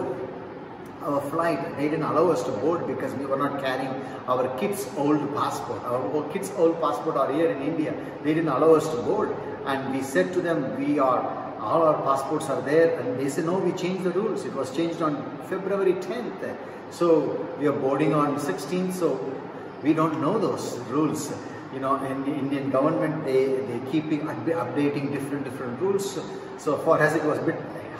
our 1.01 1.21
flight, 1.29 1.77
they 1.77 1.89
didn't 1.89 2.03
allow 2.03 2.31
us 2.31 2.41
to 2.43 2.51
board 2.51 2.87
because 2.87 3.13
we 3.15 3.25
were 3.25 3.37
not 3.37 3.61
carrying 3.61 3.93
our 4.27 4.47
kids' 4.57 4.87
old 4.97 5.19
passport. 5.35 5.83
Our 5.83 6.27
kids' 6.31 6.51
old 6.57 6.81
passport 6.81 7.17
are 7.17 7.31
here 7.31 7.51
in 7.51 7.61
India. 7.61 7.93
They 8.23 8.33
didn't 8.33 8.49
allow 8.49 8.73
us 8.73 8.87
to 8.89 9.01
board. 9.03 9.35
And 9.65 9.93
we 9.93 10.01
said 10.01 10.33
to 10.33 10.41
them, 10.41 10.79
we 10.79 10.99
are 10.99 11.38
all 11.59 11.83
our 11.83 12.01
passports 12.03 12.49
are 12.49 12.61
there. 12.61 12.99
And 12.99 13.19
they 13.19 13.29
say 13.29 13.43
no 13.43 13.59
we 13.59 13.71
changed 13.71 14.03
the 14.03 14.11
rules. 14.11 14.45
It 14.45 14.53
was 14.53 14.75
changed 14.75 15.01
on 15.01 15.15
february 15.49 15.93
10th 15.93 16.57
so 16.91 17.47
we 17.59 17.67
are 17.67 17.73
boarding 17.73 18.13
on 18.13 18.35
16th 18.37 18.93
so 18.93 19.19
we 19.83 19.93
don't 19.93 20.21
know 20.21 20.37
those 20.39 20.77
rules. 20.89 21.31
You 21.73 21.79
know 21.79 22.03
in 22.03 22.23
the 22.25 22.33
indian 22.33 22.71
government 22.71 23.25
they 23.25 23.45
they 23.69 23.79
keep 23.91 24.05
updating 24.05 25.11
different 25.11 25.43
different 25.43 25.79
rules. 25.79 26.19
So 26.57 26.77
for 26.77 27.01
us 27.01 27.15
it 27.15 27.23
was 27.23 27.37
a 27.39 27.43
bit 27.43 27.59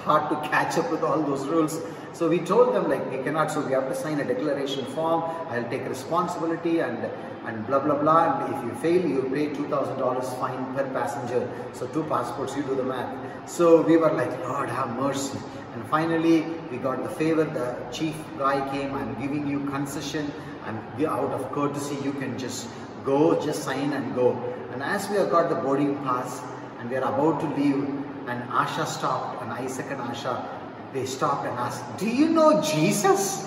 hard 0.10 0.30
to 0.34 0.38
catch 0.50 0.78
up 0.82 0.92
with 0.92 1.04
all 1.04 1.22
those 1.32 1.48
rules 1.54 1.80
so 2.20 2.28
we 2.34 2.40
told 2.52 2.76
them 2.76 2.90
like 2.94 3.10
we 3.16 3.24
cannot 3.26 3.52
so 3.56 3.66
we 3.70 3.74
have 3.78 3.88
to 3.94 3.98
sign 4.04 4.20
a 4.20 4.28
declaration 4.34 4.86
form 4.98 5.24
i'll 5.56 5.70
take 5.74 5.88
responsibility 5.96 6.80
and 6.80 7.10
and 7.48 7.66
blah 7.68 7.80
blah 7.88 8.00
blah 8.04 8.22
and 8.30 8.56
if 8.56 8.64
you 8.66 8.74
fail 8.86 9.10
you 9.16 9.22
pay 9.36 9.46
$2000 9.50 10.40
fine 10.40 10.64
per 10.76 10.88
passenger 11.00 11.44
so 11.74 11.88
two 11.98 12.04
passports 12.16 12.56
you 12.58 12.64
do 12.72 12.76
the 12.84 12.88
math 12.94 13.30
so 13.50 13.82
we 13.82 13.98
were 13.98 14.12
like, 14.14 14.32
Lord, 14.48 14.70
have 14.70 14.96
mercy. 14.96 15.40
And 15.74 15.84
finally, 15.90 16.42
we 16.70 16.78
got 16.78 17.02
the 17.02 17.10
favor. 17.10 17.46
The 17.46 17.76
chief 17.92 18.16
guy 18.38 18.58
came, 18.72 18.94
I'm 18.94 19.20
giving 19.20 19.48
you 19.48 19.66
concession. 19.66 20.32
And 20.66 20.78
out 21.06 21.32
of 21.32 21.52
courtesy, 21.52 21.96
you 22.04 22.14
can 22.14 22.38
just 22.38 22.68
go, 23.04 23.44
just 23.44 23.64
sign 23.64 23.94
and 23.94 24.14
go. 24.14 24.38
And 24.72 24.84
as 24.84 25.10
we 25.10 25.16
have 25.16 25.32
got 25.32 25.50
the 25.50 25.56
boarding 25.56 25.98
pass 26.04 26.44
and 26.80 26.92
we 26.92 26.96
are 26.98 27.12
about 27.12 27.42
to 27.42 27.48
leave, 27.60 27.84
and 28.28 28.44
Asha 28.52 28.86
stopped, 28.86 29.39
and 29.50 29.66
Isaac 29.66 29.88
and 29.90 30.00
Asha, 30.00 30.46
they 30.94 31.06
stopped 31.06 31.46
and 31.46 31.58
asked, 31.58 31.84
Do 31.98 32.10
you 32.10 32.30
know 32.30 32.62
Jesus? 32.62 33.46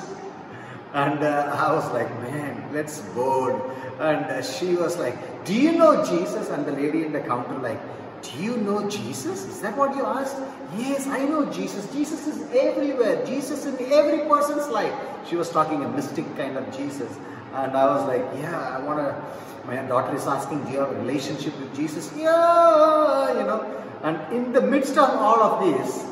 And 0.94 1.22
uh, 1.22 1.56
I 1.56 1.72
was 1.72 1.90
like, 1.92 2.10
Man, 2.22 2.72
let's 2.72 3.00
board. 3.14 3.54
And 4.00 4.24
uh, 4.26 4.42
she 4.42 4.74
was 4.74 4.98
like, 4.98 5.44
Do 5.44 5.54
you 5.54 5.72
know 5.72 6.04
Jesus? 6.04 6.50
And 6.50 6.66
the 6.66 6.72
lady 6.72 7.04
in 7.04 7.12
the 7.12 7.20
counter, 7.20 7.58
like, 7.58 7.80
do 8.22 8.40
you 8.40 8.56
know 8.58 8.88
Jesus? 8.88 9.44
Is 9.46 9.60
that 9.62 9.76
what 9.76 9.96
you 9.96 10.06
asked? 10.06 10.36
Yes, 10.76 11.08
I 11.08 11.24
know 11.24 11.50
Jesus. 11.50 11.92
Jesus 11.92 12.28
is 12.28 12.40
everywhere. 12.52 13.26
Jesus 13.26 13.66
in 13.66 13.74
every 13.92 14.28
person's 14.28 14.68
life. 14.68 14.94
She 15.28 15.34
was 15.34 15.50
talking 15.50 15.82
a 15.82 15.88
mystic 15.88 16.24
kind 16.36 16.56
of 16.56 16.64
Jesus. 16.76 17.10
And 17.52 17.76
I 17.76 17.84
was 17.86 18.06
like, 18.06 18.24
yeah, 18.40 18.78
I 18.78 18.80
want 18.80 19.00
to. 19.00 19.66
My 19.66 19.76
daughter 19.86 20.14
is 20.14 20.26
asking, 20.26 20.64
do 20.64 20.70
you 20.70 20.78
have 20.78 20.90
a 20.90 20.98
relationship 21.00 21.58
with 21.58 21.74
Jesus? 21.74 22.12
Yeah, 22.16 23.38
you 23.38 23.44
know. 23.44 23.82
And 24.02 24.32
in 24.32 24.52
the 24.52 24.60
midst 24.60 24.98
of 24.98 25.08
all 25.10 25.42
of 25.42 25.64
this, 25.64 26.04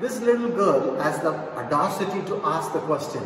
this 0.00 0.20
little 0.20 0.50
girl 0.50 0.98
has 1.00 1.18
the 1.20 1.32
audacity 1.56 2.20
to 2.26 2.40
ask 2.44 2.72
the 2.72 2.80
question. 2.80 3.22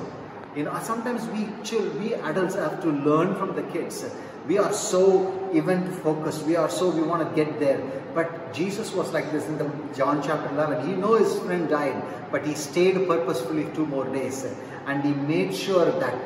You 0.54 0.64
know, 0.64 0.78
sometimes 0.82 1.26
we 1.28 1.48
children, 1.64 2.00
we 2.02 2.14
adults 2.14 2.54
have 2.54 2.80
to 2.82 2.88
learn 2.88 3.34
from 3.36 3.54
the 3.54 3.62
kids. 3.62 4.04
We 4.46 4.58
are 4.58 4.72
so 4.72 5.50
event 5.52 5.92
focused. 6.02 6.44
We 6.44 6.56
are 6.56 6.70
so 6.70 6.90
we 6.90 7.02
want 7.02 7.28
to 7.28 7.34
get 7.34 7.60
there. 7.60 7.80
But 8.14 8.52
Jesus 8.52 8.92
was 8.92 9.12
like 9.12 9.30
this 9.30 9.46
in 9.46 9.58
the 9.58 9.70
John 9.94 10.22
chapter 10.22 10.48
11. 10.54 10.88
He 10.88 10.94
know 10.94 11.14
his 11.14 11.38
friend 11.40 11.68
died, 11.68 12.02
but 12.32 12.46
he 12.46 12.54
stayed 12.54 13.06
purposefully 13.06 13.66
two 13.74 13.86
more 13.86 14.08
days, 14.12 14.46
and 14.86 15.02
he 15.04 15.12
made 15.12 15.54
sure 15.54 15.84
that 15.84 16.16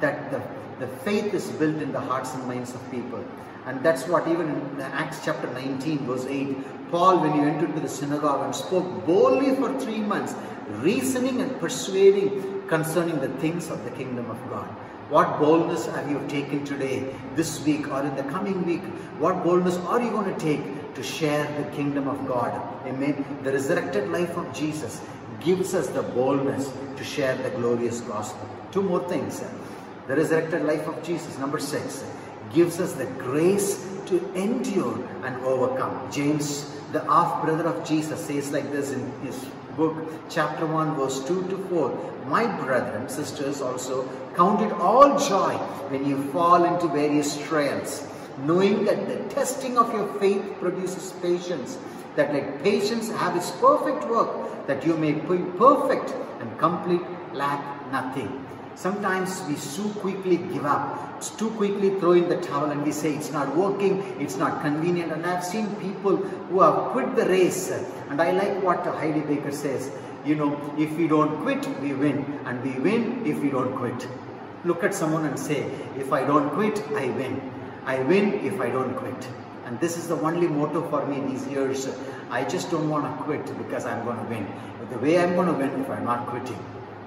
that 0.00 0.30
the, 0.30 0.42
the 0.78 0.86
faith 0.98 1.32
is 1.34 1.48
built 1.52 1.82
in 1.82 1.92
the 1.92 2.00
hearts 2.00 2.34
and 2.34 2.46
minds 2.46 2.74
of 2.74 2.90
people. 2.90 3.24
And 3.66 3.82
that's 3.82 4.08
what 4.08 4.26
even 4.26 4.48
in 4.48 4.80
Acts 4.80 5.24
chapter 5.24 5.48
19, 5.52 6.06
verse 6.06 6.26
8, 6.26 6.90
Paul, 6.90 7.20
when 7.20 7.32
he 7.32 7.40
went 7.40 7.62
into 7.62 7.80
the 7.80 7.88
synagogue 7.88 8.44
and 8.44 8.54
spoke 8.54 9.06
boldly 9.06 9.54
for 9.56 9.78
three 9.80 10.00
months, 10.00 10.34
reasoning 10.80 11.40
and 11.40 11.58
persuading 11.60 12.66
concerning 12.68 13.20
the 13.20 13.28
things 13.40 13.70
of 13.70 13.84
the 13.84 13.90
kingdom 13.92 14.30
of 14.30 14.38
God. 14.50 14.68
What 15.08 15.38
boldness 15.38 15.86
have 15.86 16.10
you 16.10 16.24
taken 16.28 16.64
today, 16.64 17.14
this 17.34 17.62
week, 17.64 17.88
or 17.88 18.00
in 18.02 18.16
the 18.16 18.22
coming 18.24 18.64
week? 18.64 18.82
What 19.18 19.44
boldness 19.44 19.76
are 19.76 20.02
you 20.02 20.10
going 20.10 20.32
to 20.32 20.40
take 20.40 20.94
to 20.94 21.02
share 21.02 21.44
the 21.62 21.70
kingdom 21.76 22.08
of 22.08 22.26
God? 22.26 22.50
Amen. 22.86 23.24
The 23.42 23.52
resurrected 23.52 24.08
life 24.08 24.36
of 24.36 24.52
Jesus 24.54 25.00
gives 25.40 25.74
us 25.74 25.88
the 25.88 26.02
boldness 26.02 26.72
to 26.96 27.04
share 27.04 27.36
the 27.36 27.50
glorious 27.50 28.00
gospel. 28.00 28.48
Two 28.70 28.82
more 28.82 29.06
things. 29.08 29.42
The 30.08 30.16
resurrected 30.16 30.64
life 30.64 30.86
of 30.88 31.02
Jesus, 31.02 31.38
number 31.38 31.58
six, 31.58 32.04
gives 32.54 32.80
us 32.80 32.92
the 32.92 33.06
grace 33.06 33.86
to 34.06 34.32
endure 34.34 34.98
and 35.24 35.36
overcome. 35.44 36.10
James 36.10 36.72
the 36.92 37.02
half 37.04 37.42
brother 37.42 37.66
of 37.66 37.86
Jesus, 37.86 38.26
says 38.26 38.52
like 38.52 38.70
this 38.70 38.92
in 38.92 39.10
his 39.22 39.36
book, 39.76 39.96
chapter 40.28 40.66
1, 40.66 40.94
verse 40.96 41.26
2 41.26 41.48
to 41.48 41.56
4. 41.68 42.26
My 42.26 42.46
brethren, 42.62 43.08
sisters 43.08 43.62
also, 43.62 44.06
count 44.36 44.60
it 44.60 44.72
all 44.74 45.18
joy 45.18 45.54
when 45.88 46.04
you 46.04 46.22
fall 46.32 46.64
into 46.64 46.86
various 46.88 47.40
trials, 47.48 48.06
knowing 48.44 48.84
that 48.84 49.08
the 49.08 49.34
testing 49.34 49.78
of 49.78 49.92
your 49.94 50.06
faith 50.20 50.42
produces 50.60 51.12
patience, 51.22 51.78
that 52.16 52.32
let 52.34 52.62
patience 52.62 53.10
have 53.10 53.36
its 53.36 53.50
perfect 53.52 54.06
work, 54.08 54.66
that 54.66 54.84
you 54.84 54.94
may 54.98 55.12
be 55.12 55.38
perfect 55.56 56.14
and 56.40 56.58
complete, 56.58 57.00
lack 57.32 57.90
nothing. 57.90 58.46
Sometimes 58.74 59.42
we 59.46 59.54
so 59.56 59.88
quickly 60.00 60.38
give 60.38 60.64
up, 60.64 61.22
too 61.38 61.50
quickly 61.50 61.90
throw 62.00 62.12
in 62.12 62.28
the 62.28 62.40
towel 62.40 62.70
and 62.70 62.82
we 62.82 62.90
say 62.90 63.14
it's 63.14 63.30
not 63.30 63.54
working, 63.56 64.02
it's 64.18 64.36
not 64.36 64.62
convenient. 64.62 65.12
And 65.12 65.24
I've 65.26 65.44
seen 65.44 65.66
people 65.76 66.16
who 66.16 66.60
have 66.60 66.92
quit 66.92 67.14
the 67.14 67.26
race. 67.26 67.70
And 68.10 68.20
I 68.20 68.32
like 68.32 68.62
what 68.62 68.84
Heidi 68.84 69.20
Baker 69.20 69.52
says, 69.52 69.90
you 70.24 70.34
know, 70.34 70.58
if 70.78 70.90
we 70.96 71.06
don't 71.06 71.42
quit, 71.42 71.66
we 71.80 71.94
win. 71.94 72.40
And 72.44 72.62
we 72.64 72.72
win 72.80 73.26
if 73.26 73.38
we 73.40 73.50
don't 73.50 73.76
quit. 73.76 74.08
Look 74.64 74.84
at 74.84 74.94
someone 74.94 75.26
and 75.26 75.38
say, 75.38 75.70
if 75.98 76.12
I 76.12 76.24
don't 76.24 76.50
quit, 76.50 76.82
I 76.94 77.06
win. 77.10 77.40
I 77.84 78.00
win 78.02 78.34
if 78.44 78.60
I 78.60 78.70
don't 78.70 78.94
quit. 78.94 79.28
And 79.64 79.78
this 79.80 79.96
is 79.96 80.08
the 80.08 80.16
only 80.16 80.48
motto 80.48 80.88
for 80.88 81.04
me 81.06 81.20
these 81.28 81.46
years. 81.46 81.88
I 82.30 82.44
just 82.44 82.70
don't 82.70 82.88
want 82.88 83.04
to 83.04 83.24
quit 83.24 83.44
because 83.58 83.86
I'm 83.86 84.04
going 84.04 84.18
to 84.18 84.24
win. 84.24 84.46
But 84.78 84.90
the 84.90 84.98
way 84.98 85.18
I'm 85.18 85.34
going 85.34 85.48
to 85.48 85.54
win 85.54 85.80
if 85.80 85.90
I'm 85.90 86.04
not 86.04 86.26
quitting. 86.26 86.58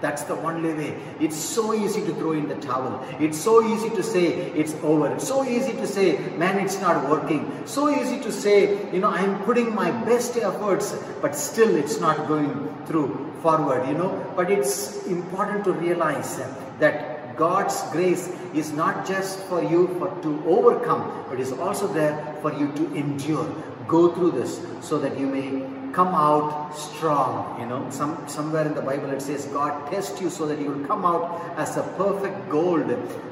That's 0.05 0.21
the 0.21 0.35
only 0.35 0.71
way. 0.71 0.95
It's 1.19 1.35
so 1.35 1.73
easy 1.73 2.01
to 2.01 2.13
throw 2.13 2.33
in 2.33 2.47
the 2.47 2.57
towel. 2.57 3.03
It's 3.19 3.39
so 3.39 3.53
easy 3.73 3.89
to 3.89 4.03
say 4.03 4.27
it's 4.61 4.75
over. 4.83 5.07
It's 5.15 5.27
so 5.27 5.43
easy 5.43 5.73
to 5.73 5.87
say, 5.87 6.19
man, 6.37 6.59
it's 6.63 6.79
not 6.79 7.09
working. 7.09 7.41
So 7.65 7.89
easy 7.89 8.19
to 8.19 8.31
say, 8.31 8.91
you 8.93 8.99
know, 8.99 9.09
I'm 9.09 9.41
putting 9.45 9.73
my 9.73 9.89
best 10.05 10.37
efforts, 10.37 10.95
but 11.23 11.35
still 11.35 11.75
it's 11.75 11.99
not 11.99 12.27
going 12.27 12.53
through 12.85 13.33
forward, 13.41 13.87
you 13.87 13.95
know. 13.95 14.11
But 14.35 14.51
it's 14.51 15.07
important 15.07 15.63
to 15.63 15.73
realize 15.73 16.37
that 16.79 17.35
God's 17.35 17.81
grace 17.91 18.27
is 18.53 18.73
not 18.73 19.07
just 19.07 19.39
for 19.49 19.63
you 19.63 19.87
for 19.97 20.09
to 20.21 20.43
overcome, 20.45 21.25
but 21.29 21.39
is 21.39 21.51
also 21.51 21.87
there 21.87 22.37
for 22.43 22.53
you 22.53 22.71
to 22.73 22.93
endure. 22.93 23.49
Go 23.87 24.13
through 24.13 24.31
this 24.37 24.61
so 24.81 24.99
that 24.99 25.19
you 25.19 25.25
may 25.25 25.74
come 25.95 26.13
out 26.13 26.73
strong. 26.75 27.59
You 27.59 27.67
know, 27.67 27.89
some 27.89 28.27
somewhere 28.27 28.65
in 28.67 28.75
the 28.75 28.81
Bible 28.81 29.11
it 29.11 29.21
says 29.21 29.45
God 29.45 29.89
tests 29.89 30.19
you 30.21 30.29
so 30.29 30.45
that 30.45 30.59
you 30.59 30.71
will 30.71 30.85
come 30.85 31.05
out 31.05 31.41
as 31.57 31.77
a 31.77 31.83
perfect 31.97 32.49
gold, 32.49 32.91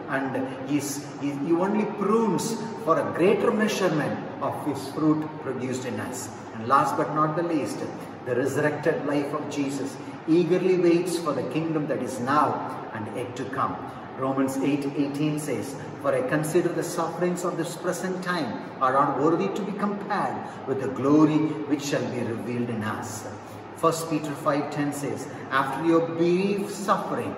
and 0.09 0.47
He's 0.69 1.05
He, 1.19 1.31
he 1.31 1.51
only 1.53 1.85
prunes 2.03 2.55
for 2.85 2.97
a 2.99 3.05
greater 3.17 3.51
measurement 3.51 4.17
of 4.41 4.55
His 4.65 4.87
fruit 4.93 5.27
produced 5.41 5.85
in 5.85 5.99
us. 5.99 6.29
And 6.55 6.67
last 6.67 6.95
but 6.95 7.13
not 7.13 7.35
the 7.35 7.43
least, 7.43 7.79
the 8.25 8.35
resurrected 8.35 9.05
life 9.05 9.33
of 9.33 9.49
Jesus 9.49 9.97
eagerly 10.27 10.77
waits 10.77 11.17
for 11.17 11.33
the 11.33 11.43
kingdom 11.51 11.87
that 11.87 12.01
is 12.01 12.19
now 12.21 12.89
and 12.93 13.05
yet 13.17 13.35
to 13.35 13.45
come. 13.45 13.75
Romans 14.17 14.57
8 14.57 14.85
18 14.95 15.39
says, 15.39 15.75
For 16.01 16.13
I 16.13 16.21
consider 16.27 16.69
the 16.69 16.83
sufferings 16.83 17.43
of 17.43 17.57
this 17.57 17.75
present 17.75 18.23
time 18.23 18.61
are 18.81 18.93
not 18.93 19.19
worthy 19.19 19.47
to 19.55 19.61
be 19.61 19.71
compared 19.77 20.35
with 20.67 20.81
the 20.81 20.89
glory 20.89 21.37
which 21.69 21.83
shall 21.83 22.05
be 22.11 22.19
revealed 22.19 22.69
in 22.69 22.83
us. 22.83 23.23
1 23.79 24.09
Peter 24.09 24.31
5:10 24.31 24.93
says, 24.93 25.27
After 25.51 25.85
your 25.85 26.07
brief 26.07 26.69
suffering, 26.69 27.35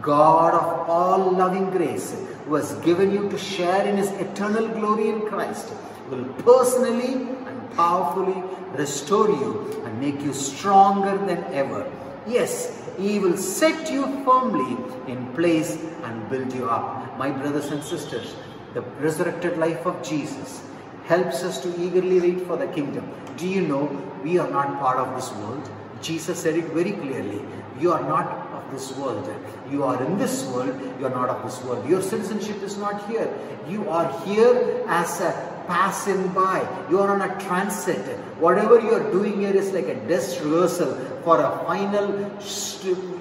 God 0.00 0.54
of 0.54 0.88
all 0.88 1.32
loving 1.32 1.70
grace, 1.70 2.14
who 2.44 2.54
has 2.54 2.74
given 2.84 3.10
you 3.10 3.28
to 3.30 3.38
share 3.38 3.84
in 3.86 3.96
his 3.96 4.10
eternal 4.12 4.68
glory 4.68 5.08
in 5.08 5.22
Christ, 5.22 5.72
will 6.10 6.24
personally 6.44 7.14
and 7.46 7.70
powerfully 7.72 8.42
restore 8.74 9.28
you 9.28 9.82
and 9.84 10.00
make 10.00 10.20
you 10.20 10.32
stronger 10.32 11.16
than 11.26 11.42
ever. 11.52 11.90
Yes, 12.28 12.78
he 12.98 13.18
will 13.18 13.38
set 13.38 13.90
you 13.90 14.02
firmly 14.24 14.76
in 15.10 15.26
place 15.34 15.78
and 16.04 16.28
build 16.28 16.52
you 16.52 16.68
up. 16.68 17.16
My 17.16 17.30
brothers 17.30 17.70
and 17.70 17.82
sisters, 17.82 18.36
the 18.74 18.82
resurrected 19.00 19.56
life 19.56 19.86
of 19.86 20.02
Jesus 20.02 20.62
helps 21.06 21.42
us 21.42 21.62
to 21.62 21.68
eagerly 21.80 22.20
wait 22.20 22.46
for 22.46 22.58
the 22.58 22.66
kingdom. 22.66 23.10
Do 23.38 23.48
you 23.48 23.62
know 23.62 23.84
we 24.22 24.38
are 24.38 24.50
not 24.50 24.78
part 24.78 24.98
of 24.98 25.16
this 25.16 25.32
world? 25.38 25.70
Jesus 26.02 26.38
said 26.38 26.56
it 26.56 26.66
very 26.66 26.92
clearly. 26.92 27.40
You 27.80 27.92
are 27.92 28.02
not 28.02 28.26
of 28.52 28.70
this 28.70 28.94
world. 28.96 29.26
You 29.70 29.84
are 29.84 30.02
in 30.04 30.18
this 30.18 30.44
world, 30.48 30.78
you 31.00 31.06
are 31.06 31.10
not 31.10 31.30
of 31.30 31.42
this 31.44 31.64
world. 31.64 31.88
Your 31.88 32.02
citizenship 32.02 32.62
is 32.62 32.76
not 32.76 33.08
here. 33.08 33.32
You 33.68 33.88
are 33.88 34.08
here 34.26 34.84
as 34.86 35.20
a 35.22 35.64
passing 35.66 36.28
by. 36.28 36.66
You 36.90 37.00
are 37.00 37.10
on 37.10 37.22
a 37.22 37.40
transit. 37.40 38.04
Whatever 38.38 38.80
you 38.80 38.92
are 38.92 39.12
doing 39.12 39.40
here 39.40 39.54
is 39.54 39.72
like 39.72 39.86
a 39.86 39.94
dress 40.06 40.40
rehearsal 40.40 40.94
for 41.28 41.42
a 41.42 41.64
final, 41.66 42.08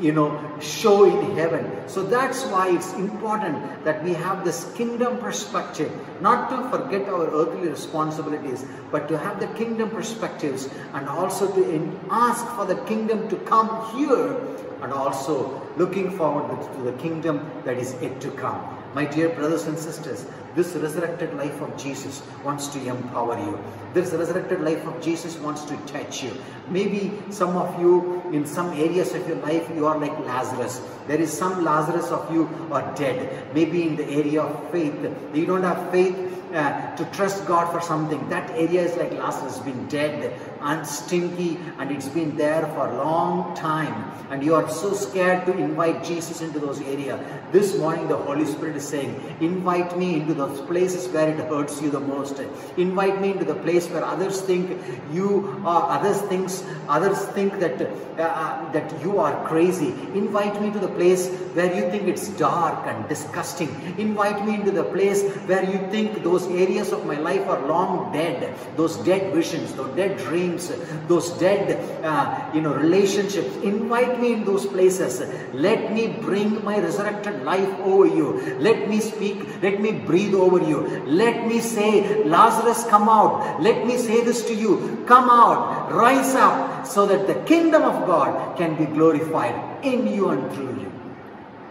you 0.01 0.13
know, 0.13 0.29
show 0.61 1.03
in 1.03 1.35
heaven. 1.35 1.65
So 1.89 2.03
that's 2.03 2.45
why 2.45 2.73
it's 2.73 2.93
important 2.93 3.83
that 3.83 4.01
we 4.01 4.13
have 4.13 4.45
this 4.45 4.71
kingdom 4.75 5.17
perspective, 5.17 5.91
not 6.21 6.49
to 6.51 6.57
forget 6.69 7.09
our 7.09 7.27
earthly 7.27 7.67
responsibilities, 7.67 8.65
but 8.91 9.09
to 9.09 9.17
have 9.17 9.41
the 9.41 9.47
kingdom 9.59 9.89
perspectives 9.89 10.69
and 10.93 11.09
also 11.09 11.53
to 11.53 11.99
ask 12.09 12.47
for 12.55 12.65
the 12.65 12.77
kingdom 12.85 13.27
to 13.27 13.35
come 13.39 13.67
here 13.97 14.39
and 14.81 14.93
also 14.93 15.61
looking 15.75 16.09
forward 16.09 16.47
to 16.75 16.81
the 16.83 16.93
kingdom 16.93 17.51
that 17.65 17.77
is 17.77 17.93
yet 18.01 18.21
to 18.21 18.31
come. 18.31 18.61
My 18.93 19.03
dear 19.03 19.27
brothers 19.35 19.67
and 19.67 19.77
sisters, 19.77 20.25
this 20.57 20.75
resurrected 20.75 21.35
life 21.35 21.61
of 21.61 21.77
Jesus 21.77 22.23
wants 22.43 22.67
to 22.69 22.79
empower 22.83 23.37
you. 23.39 23.59
This 23.93 24.11
resurrected 24.11 24.61
life 24.61 24.83
of 24.87 24.99
Jesus 25.01 25.37
wants 25.37 25.63
to 25.65 25.77
touch 25.85 26.23
you. 26.23 26.31
Maybe 26.67 27.11
some 27.29 27.55
of 27.55 27.79
you, 27.79 28.23
in 28.33 28.45
some 28.45 28.73
areas 28.73 29.13
of 29.13 29.27
your 29.27 29.37
life, 29.37 29.69
you 29.75 29.85
are 29.85 29.99
like 29.99 30.17
Lazarus. 30.25 30.81
There 31.05 31.21
is 31.21 31.31
some 31.31 31.63
Lazarus 31.63 32.07
of 32.07 32.33
you 32.33 32.49
are 32.71 32.95
dead. 32.95 33.53
Maybe 33.53 33.83
in 33.83 33.95
the 33.95 34.09
area 34.09 34.41
of 34.41 34.71
faith, 34.71 34.95
you 35.31 35.45
don't 35.45 35.63
have 35.63 35.91
faith 35.91 36.17
uh, 36.53 36.95
to 36.95 37.05
trust 37.11 37.45
God 37.45 37.71
for 37.71 37.81
something. 37.81 38.29
That 38.29 38.49
area 38.51 38.81
is 38.81 38.95
like 38.95 39.11
Lazarus, 39.11 39.59
been 39.59 39.87
dead 39.87 40.39
and 40.61 40.87
stinky, 40.87 41.59
and 41.77 41.91
it's 41.91 42.07
been 42.07 42.37
there 42.37 42.65
for 42.67 42.87
a 42.87 42.97
long 43.03 43.53
time. 43.55 44.11
And 44.29 44.43
you 44.43 44.55
are 44.55 44.69
so 44.69 44.93
scared 44.93 45.45
to 45.45 45.57
invite 45.57 46.03
Jesus 46.03 46.41
into 46.41 46.59
those 46.59 46.81
areas. 46.81 47.19
This 47.51 47.77
morning, 47.77 48.07
the 48.07 48.15
Holy 48.15 48.45
Spirit 48.45 48.77
is 48.77 48.87
saying, 48.87 49.19
Invite 49.41 49.97
me 49.97 50.15
into 50.15 50.33
those 50.33 50.46
places 50.61 51.07
where 51.09 51.29
it 51.29 51.39
hurts 51.49 51.81
you 51.81 51.89
the 51.89 51.99
most. 51.99 52.41
Invite 52.77 53.21
me 53.21 53.31
into 53.31 53.45
the 53.45 53.55
place 53.55 53.87
where 53.89 54.03
others 54.03 54.41
think 54.41 54.79
you 55.11 55.61
are, 55.65 55.99
others 55.99 56.21
thinks, 56.23 56.63
others 56.87 57.19
think 57.37 57.59
that 57.59 57.81
uh, 57.81 58.23
uh, 58.23 58.71
that 58.71 58.89
you 59.03 59.19
are 59.19 59.47
crazy. 59.47 59.89
Invite 60.13 60.59
me 60.61 60.71
to 60.71 60.79
the 60.79 60.87
place 60.87 61.29
where 61.53 61.73
you 61.73 61.89
think 61.91 62.07
it's 62.07 62.29
dark 62.29 62.87
and 62.87 63.07
disgusting. 63.07 63.69
Invite 63.97 64.43
me 64.45 64.55
into 64.55 64.71
the 64.71 64.83
place 64.83 65.23
where 65.45 65.63
you 65.63 65.77
think 65.91 66.23
those 66.23 66.47
areas 66.47 66.91
of 66.91 67.05
my 67.05 67.19
life 67.19 67.47
are 67.47 67.67
long 67.67 68.11
dead. 68.11 68.55
Those 68.75 68.97
dead 68.97 69.33
visions, 69.33 69.73
those 69.73 69.95
dead 69.95 70.17
dreams, 70.17 70.71
those 71.07 71.29
dead, 71.37 71.77
uh, 72.03 72.51
you 72.53 72.61
know, 72.61 72.73
relationships. 72.73 73.55
Invite 73.57 74.19
me 74.19 74.33
in 74.33 74.45
those 74.45 74.65
places. 74.65 75.21
Let 75.53 75.93
me 75.93 76.07
bring 76.07 76.63
my 76.63 76.79
resurrected 76.79 77.43
life 77.43 77.69
over 77.81 78.07
you. 78.07 78.57
Let 78.59 78.89
me 78.89 78.99
speak. 78.99 79.61
Let 79.61 79.79
me 79.79 79.91
breathe 79.91 80.26
over 80.35 80.59
you. 80.59 81.03
Let 81.05 81.47
me 81.47 81.59
say, 81.59 82.23
Lazarus, 82.23 82.85
come 82.85 83.09
out. 83.09 83.61
Let 83.61 83.85
me 83.85 83.97
say 83.97 84.23
this 84.23 84.45
to 84.47 84.53
you. 84.53 85.03
Come 85.07 85.29
out. 85.29 85.91
Rise 85.91 86.35
up 86.35 86.85
so 86.85 87.05
that 87.05 87.27
the 87.27 87.35
kingdom 87.45 87.83
of 87.83 88.05
God 88.07 88.57
can 88.57 88.75
be 88.75 88.85
glorified 88.85 89.85
in 89.85 90.07
you 90.07 90.29
and 90.29 90.51
through 90.53 90.79
you. 90.79 90.91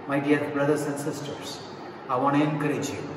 My 0.07 0.21
dear 0.21 0.51
brothers 0.51 0.83
and 0.83 0.99
sisters, 0.99 1.61
I 2.09 2.17
want 2.17 2.37
to 2.37 2.43
encourage 2.43 2.91
you. 2.91 3.16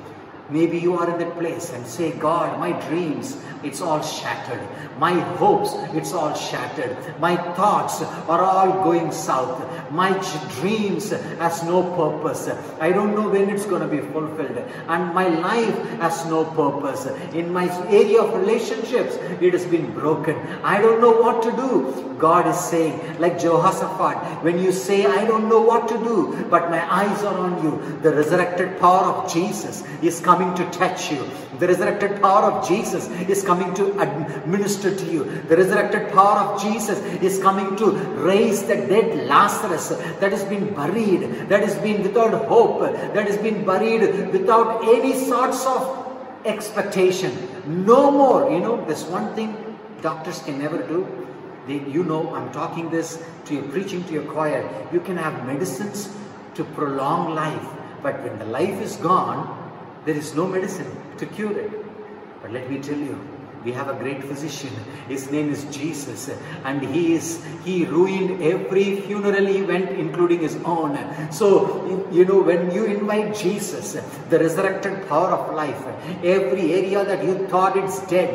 Maybe 0.49 0.79
you 0.79 0.95
are 0.95 1.09
in 1.09 1.19
that 1.19 1.38
place 1.38 1.71
and 1.71 1.85
say, 1.85 2.12
God, 2.12 2.59
my 2.59 2.71
dreams, 2.88 3.38
it's 3.63 3.81
all 3.81 4.01
shattered. 4.01 4.62
My 4.97 5.13
hopes, 5.13 5.73
it's 5.93 6.13
all 6.13 6.33
shattered. 6.33 6.97
My 7.19 7.35
thoughts 7.53 8.01
are 8.01 8.41
all 8.41 8.83
going 8.83 9.12
south. 9.12 9.62
My 9.91 10.12
dreams 10.59 11.12
has 11.12 11.63
no 11.63 11.83
purpose. 11.95 12.49
I 12.79 12.91
don't 12.91 13.15
know 13.15 13.29
when 13.29 13.49
it's 13.49 13.65
going 13.65 13.81
to 13.81 13.88
be 13.88 14.01
fulfilled. 14.12 14.57
And 14.88 15.13
my 15.13 15.27
life 15.27 15.77
has 15.99 16.25
no 16.25 16.45
purpose. 16.45 17.05
In 17.33 17.51
my 17.51 17.67
area 17.89 18.21
of 18.21 18.33
relationships, 18.33 19.15
it 19.41 19.53
has 19.53 19.65
been 19.65 19.93
broken. 19.93 20.35
I 20.63 20.81
don't 20.81 21.01
know 21.01 21.12
what 21.12 21.43
to 21.43 21.51
do. 21.51 22.15
God 22.17 22.47
is 22.47 22.59
saying, 22.59 22.99
like 23.19 23.39
Jehoshaphat, 23.39 24.43
when 24.43 24.59
you 24.59 24.71
say, 24.71 25.05
I 25.05 25.25
don't 25.25 25.47
know 25.47 25.62
what 25.62 25.88
to 25.88 25.97
do, 25.97 26.45
but 26.49 26.69
my 26.69 26.81
eyes 26.93 27.23
are 27.23 27.38
on 27.38 27.63
you, 27.63 27.99
the 28.01 28.13
resurrected 28.13 28.77
power 28.79 29.05
of 29.05 29.31
Jesus 29.31 29.83
is 30.01 30.19
coming 30.19 30.38
to 30.56 30.69
touch 30.71 31.12
you. 31.12 31.30
The 31.60 31.67
resurrected 31.67 32.21
power 32.21 32.52
of 32.52 32.67
Jesus 32.67 33.10
is 33.28 33.43
coming 33.43 33.73
to 33.75 33.99
administer 33.99 34.95
to 34.95 35.06
you. 35.06 35.23
The 35.49 35.58
resurrected 35.58 36.12
power 36.13 36.39
of 36.39 36.62
Jesus 36.62 36.99
is 37.21 37.39
coming 37.39 37.75
to 37.78 37.91
raise 38.30 38.63
the 38.63 38.75
dead 38.75 39.28
Lazarus 39.28 39.89
that 40.19 40.32
has 40.32 40.43
been 40.45 40.73
buried, 40.73 41.49
that 41.49 41.62
has 41.62 41.78
been 41.80 42.02
without 42.02 42.34
hope, 42.45 42.82
that 42.82 43.28
has 43.28 43.38
been 43.38 43.65
buried 43.65 44.32
without 44.32 44.84
any 44.84 45.13
sorts 45.13 45.65
of 45.65 46.45
expectation. 46.45 47.32
No 47.86 48.10
more. 48.10 48.49
You 48.49 48.60
know, 48.60 48.86
there's 48.86 49.04
one 49.04 49.36
thing 49.36 49.56
doctors 50.02 50.41
can 50.41 50.60
never 50.60 50.78
do. 50.88 51.08
They, 51.67 51.80
you 51.80 52.04
know, 52.04 52.34
I'm 52.34 52.52
talking 52.52 52.89
this 52.89 53.23
to 53.45 53.54
you, 53.54 53.62
preaching 53.63 54.04
to 54.06 54.13
your 54.13 54.23
choir. 54.23 54.67
You 54.91 55.02
can 55.02 55.17
have 55.17 55.45
medicines 55.45 56.10
to 56.56 56.63
prolong 56.63 57.36
life, 57.36 57.67
but 58.02 58.23
when 58.23 58.39
the 58.39 58.45
life 58.45 58.82
is 58.82 58.95
gone, 58.97 59.68
there 60.05 60.15
is 60.15 60.35
no 60.35 60.47
medicine 60.47 60.91
to 61.17 61.25
cure 61.25 61.57
it. 61.57 61.71
But 62.41 62.51
let 62.51 62.69
me 62.69 62.79
tell 62.79 62.97
you, 62.97 63.19
we 63.63 63.71
have 63.73 63.89
a 63.89 63.95
great 64.01 64.23
physician 64.23 64.71
his 65.07 65.29
name 65.31 65.49
is 65.55 65.63
jesus 65.77 66.29
and 66.63 66.81
he 66.81 67.13
is 67.13 67.27
he 67.65 67.85
ruined 67.85 68.41
every 68.41 68.85
funeral 69.01 69.47
event 69.62 69.89
including 70.03 70.39
his 70.39 70.55
own 70.73 70.97
so 71.39 71.47
you 72.12 72.23
know 72.29 72.41
when 72.41 72.71
you 72.71 72.85
invite 72.85 73.35
jesus 73.35 73.97
the 74.29 74.39
resurrected 74.39 74.95
power 75.09 75.31
of 75.39 75.53
life 75.55 75.83
every 76.23 76.73
area 76.79 77.03
that 77.03 77.23
you 77.23 77.35
thought 77.47 77.75
it's 77.75 77.99
dead 78.07 78.33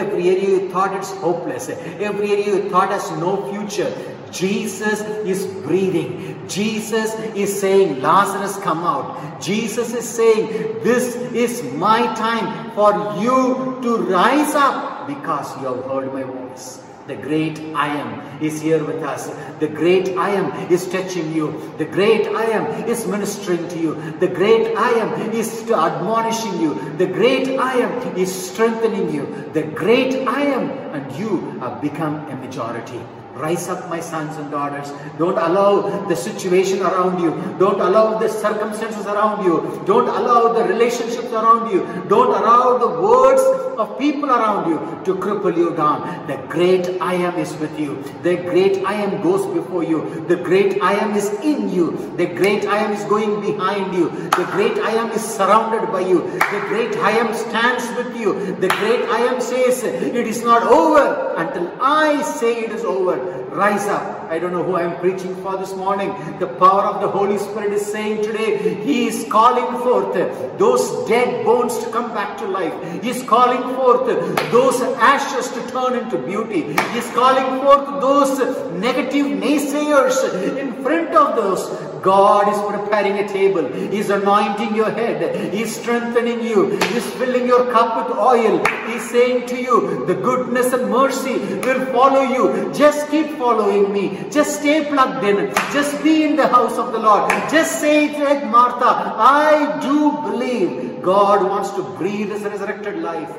every 0.00 0.28
area 0.34 0.48
you 0.56 0.70
thought 0.72 0.92
it's 0.98 1.12
hopeless 1.26 1.68
every 2.10 2.32
area 2.32 2.46
you 2.54 2.68
thought 2.70 2.90
has 2.90 3.10
no 3.26 3.32
future 3.52 3.92
Jesus 4.34 5.00
is 5.24 5.46
breathing. 5.64 6.46
Jesus 6.48 7.14
is 7.34 7.58
saying, 7.58 8.02
Lazarus, 8.02 8.56
come 8.58 8.78
out. 8.78 9.40
Jesus 9.40 9.94
is 9.94 10.08
saying, 10.08 10.48
This 10.82 11.14
is 11.14 11.62
my 11.74 12.12
time 12.14 12.72
for 12.72 12.92
you 13.22 13.78
to 13.82 13.96
rise 13.98 14.54
up 14.54 15.06
because 15.06 15.56
you 15.60 15.68
have 15.68 15.84
heard 15.84 16.12
my 16.12 16.24
voice. 16.24 16.82
The 17.06 17.16
great 17.16 17.60
I 17.74 17.88
am 17.88 18.42
is 18.42 18.62
here 18.62 18.82
with 18.82 19.02
us. 19.02 19.28
The 19.60 19.68
great 19.68 20.16
I 20.16 20.30
am 20.30 20.72
is 20.72 20.88
touching 20.88 21.34
you. 21.34 21.70
The 21.76 21.84
great 21.84 22.26
I 22.28 22.44
am 22.44 22.88
is 22.88 23.06
ministering 23.06 23.68
to 23.68 23.78
you. 23.78 23.94
The 24.20 24.28
great 24.28 24.74
I 24.74 24.90
am 24.90 25.30
is 25.30 25.70
admonishing 25.70 26.60
you. 26.62 26.74
The 26.96 27.06
great 27.06 27.58
I 27.58 27.74
am 27.74 28.16
is 28.16 28.34
strengthening 28.34 29.12
you. 29.14 29.26
The 29.52 29.64
great 29.64 30.26
I 30.26 30.44
am 30.44 30.70
and 30.94 31.12
you 31.18 31.58
have 31.60 31.82
become 31.82 32.26
a 32.30 32.36
majority. 32.36 33.00
Rise 33.34 33.68
up, 33.68 33.88
my 33.90 34.00
sons 34.00 34.36
and 34.36 34.50
daughters. 34.50 34.92
Don't 35.18 35.36
allow 35.36 36.06
the 36.06 36.14
situation 36.14 36.80
around 36.82 37.20
you. 37.20 37.30
Don't 37.58 37.80
allow 37.80 38.18
the 38.18 38.28
circumstances 38.28 39.06
around 39.06 39.44
you. 39.44 39.82
Don't 39.86 40.08
allow 40.08 40.52
the 40.52 40.64
relationships 40.64 41.32
around 41.32 41.70
you. 41.70 41.80
Don't 42.08 42.30
allow 42.30 42.78
the 42.78 43.00
words 43.00 43.42
of 43.78 43.98
people 43.98 44.30
around 44.30 44.68
you 44.68 44.78
to 45.04 45.20
cripple 45.20 45.56
you 45.56 45.74
down. 45.76 46.26
The 46.26 46.36
great 46.48 47.00
I 47.00 47.14
am 47.14 47.38
is 47.38 47.56
with 47.56 47.78
you. 47.78 48.02
The 48.22 48.36
great 48.36 48.84
I 48.84 48.94
am 48.94 49.22
goes 49.22 49.46
before 49.54 49.84
you. 49.84 50.24
The 50.28 50.36
great 50.36 50.82
I 50.82 50.94
am 50.94 51.14
is 51.14 51.30
in 51.42 51.68
you. 51.68 52.12
The 52.16 52.26
great 52.26 52.66
I 52.66 52.78
am 52.78 52.92
is 52.92 53.04
going 53.04 53.40
behind 53.40 53.94
you. 53.94 54.10
The 54.40 54.48
great 54.52 54.78
I 54.78 54.92
am 54.92 55.10
is 55.10 55.22
surrounded 55.22 55.90
by 55.92 56.00
you. 56.00 56.22
The 56.54 56.64
great 56.68 56.96
I 56.96 57.12
am 57.12 57.34
stands 57.34 57.86
with 57.96 58.16
you. 58.20 58.56
The 58.56 58.68
great 58.68 59.04
I 59.08 59.18
am 59.30 59.40
says, 59.40 59.82
It 59.82 60.26
is 60.26 60.42
not 60.42 60.62
over 60.62 61.34
until 61.36 61.70
I 61.80 62.22
say 62.22 62.60
it 62.64 62.72
is 62.72 62.84
over. 62.84 63.16
Rise 63.54 63.86
up. 63.86 64.14
I 64.30 64.38
don't 64.38 64.52
know 64.52 64.64
who 64.64 64.76
I'm 64.76 64.98
preaching 64.98 65.34
for 65.42 65.56
this 65.56 65.74
morning. 65.74 66.08
The 66.40 66.46
power 66.46 66.82
of 66.82 67.00
the 67.00 67.08
Holy 67.08 67.38
Spirit 67.38 67.72
is 67.72 67.86
saying 67.86 68.24
today, 68.24 68.82
He 68.82 69.06
is 69.06 69.26
calling 69.30 69.80
forth 69.82 70.14
those 70.58 71.06
dead 71.08 71.44
bones 71.44 71.78
to 71.78 71.90
come 71.90 72.12
back 72.12 72.36
to 72.38 72.46
life. 72.46 72.74
He 73.02 73.10
is 73.10 73.22
calling 73.22 73.62
forth 73.74 74.06
those 74.50 74.80
ashes 75.12 75.50
to 75.52 75.70
turn 75.70 75.98
into 75.98 76.18
beauty. 76.18 76.62
He 76.62 76.98
is 76.98 77.10
calling 77.12 77.60
forth 77.62 78.00
those 78.00 78.38
negative 78.72 79.26
naysayers 79.26 80.56
in 80.58 80.72
front 80.82 81.14
of 81.14 81.36
those. 81.36 81.94
God 82.04 82.48
is 82.52 82.60
preparing 82.70 83.18
a 83.18 83.26
table. 83.26 83.66
He's 83.90 84.10
anointing 84.10 84.74
your 84.76 84.90
head. 84.90 85.52
He's 85.54 85.74
strengthening 85.80 86.42
you. 86.42 86.78
He's 86.92 87.10
filling 87.12 87.46
your 87.46 87.72
cup 87.72 87.96
with 87.96 88.18
oil. 88.18 88.62
He's 88.88 89.08
saying 89.10 89.46
to 89.46 89.56
you, 89.60 90.04
the 90.04 90.14
goodness 90.14 90.74
and 90.74 90.90
mercy 90.90 91.38
will 91.38 91.86
follow 91.86 92.20
you. 92.20 92.70
Just 92.74 93.10
keep 93.10 93.38
following 93.38 93.90
me. 93.90 94.04
Just 94.30 94.60
stay 94.60 94.84
plugged 94.84 95.24
in. 95.24 95.54
Just 95.72 96.02
be 96.04 96.24
in 96.24 96.36
the 96.36 96.46
house 96.46 96.76
of 96.76 96.92
the 96.92 96.98
Lord. 96.98 97.30
Just 97.50 97.80
say 97.80 98.06
it 98.06 98.18
like 98.18 98.44
Martha. 98.44 99.14
I 99.16 99.80
do 99.80 100.12
believe 100.28 100.83
God 101.04 101.42
wants 101.44 101.70
to 101.72 101.82
breathe 101.82 102.30
His 102.30 102.42
resurrected 102.42 102.98
life. 103.02 103.30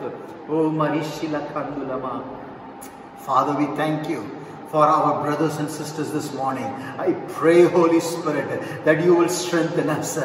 Oh, 0.47 0.69
Marishila 0.69 1.51
Kandulama. 1.51 2.23
Father, 3.17 3.57
we 3.57 3.65
thank 3.75 4.07
you 4.07 4.21
for 4.69 4.85
our 4.85 5.23
brothers 5.23 5.57
and 5.57 5.69
sisters 5.69 6.11
this 6.11 6.31
morning. 6.33 6.63
I 6.63 7.13
pray, 7.29 7.63
Holy 7.63 7.99
Spirit, 7.99 8.85
that 8.85 9.03
you 9.03 9.15
will 9.15 9.29
strengthen 9.29 9.89
us. 9.89 10.19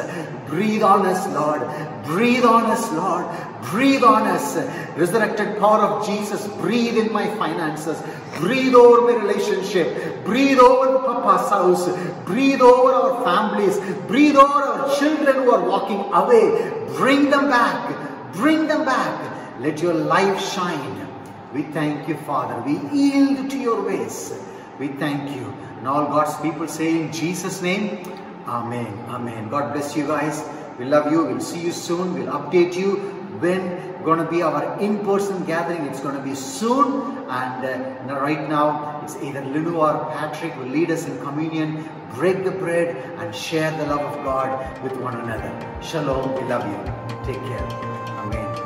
Breathe 0.47 0.83
on 0.83 1.05
us, 1.05 1.25
Lord. 1.29 1.61
Breathe 2.05 2.45
on 2.45 2.65
us, 2.65 2.91
Lord. 2.91 3.25
Breathe 3.71 4.03
on 4.03 4.27
us. 4.27 4.57
Resurrected 4.95 5.57
power 5.57 5.81
of 5.81 6.05
Jesus, 6.05 6.45
breathe 6.57 6.97
in 6.97 7.11
my 7.11 7.27
finances. 7.37 7.97
Breathe 8.37 8.75
over 8.75 9.11
my 9.11 9.19
relationship. 9.23 10.23
Breathe 10.25 10.59
over 10.59 10.91
the 10.91 10.99
Papa's 11.49 11.85
house. 11.85 12.25
Breathe 12.25 12.61
over 12.61 12.91
our 12.91 13.23
families. 13.23 13.77
Breathe 14.07 14.35
over 14.35 14.61
our 14.61 14.95
children 14.97 15.35
who 15.43 15.51
are 15.51 15.67
walking 15.67 15.99
away. 16.13 16.71
Bring 16.95 17.29
them 17.29 17.49
back. 17.49 18.33
Bring 18.33 18.67
them 18.67 18.85
back. 18.85 19.59
Let 19.59 19.81
your 19.81 19.93
light 19.93 20.39
shine. 20.39 21.07
We 21.53 21.63
thank 21.63 22.07
you, 22.07 22.15
Father. 22.17 22.61
We 22.61 22.79
yield 22.97 23.49
to 23.51 23.57
your 23.57 23.83
ways. 23.83 24.33
We 24.79 24.87
thank 24.87 25.35
you. 25.35 25.53
And 25.77 25.87
all 25.87 26.05
God's 26.05 26.39
people 26.41 26.67
say 26.67 27.01
in 27.01 27.11
Jesus' 27.11 27.61
name, 27.61 28.03
Amen. 28.47 29.05
Amen. 29.07 29.49
God 29.49 29.73
bless 29.73 29.95
you 29.95 30.07
guys. 30.07 30.43
We 30.79 30.85
love 30.85 31.11
you. 31.11 31.25
We'll 31.25 31.39
see 31.39 31.61
you 31.61 31.71
soon. 31.71 32.15
We'll 32.15 32.33
update 32.33 32.75
you 32.75 32.95
when 33.39 33.90
going 34.03 34.19
to 34.19 34.29
be 34.29 34.41
our 34.41 34.79
in-person 34.79 35.45
gathering. 35.45 35.85
It's 35.85 35.99
going 35.99 36.15
to 36.15 36.21
be 36.21 36.35
soon. 36.35 37.17
And 37.27 38.09
uh, 38.09 38.19
right 38.19 38.47
now, 38.49 39.01
it's 39.03 39.15
either 39.17 39.41
Linu 39.41 39.77
or 39.77 40.11
Patrick 40.11 40.55
will 40.57 40.67
lead 40.67 40.91
us 40.91 41.07
in 41.07 41.19
communion, 41.19 41.89
break 42.13 42.43
the 42.43 42.51
bread, 42.51 42.95
and 43.19 43.33
share 43.33 43.71
the 43.77 43.85
love 43.85 44.01
of 44.01 44.23
God 44.23 44.83
with 44.83 44.95
one 44.97 45.15
another. 45.15 45.51
Shalom. 45.81 46.35
We 46.35 46.43
love 46.49 46.65
you. 46.67 47.23
Take 47.23 47.41
care. 47.45 47.67
Amen. 48.19 48.60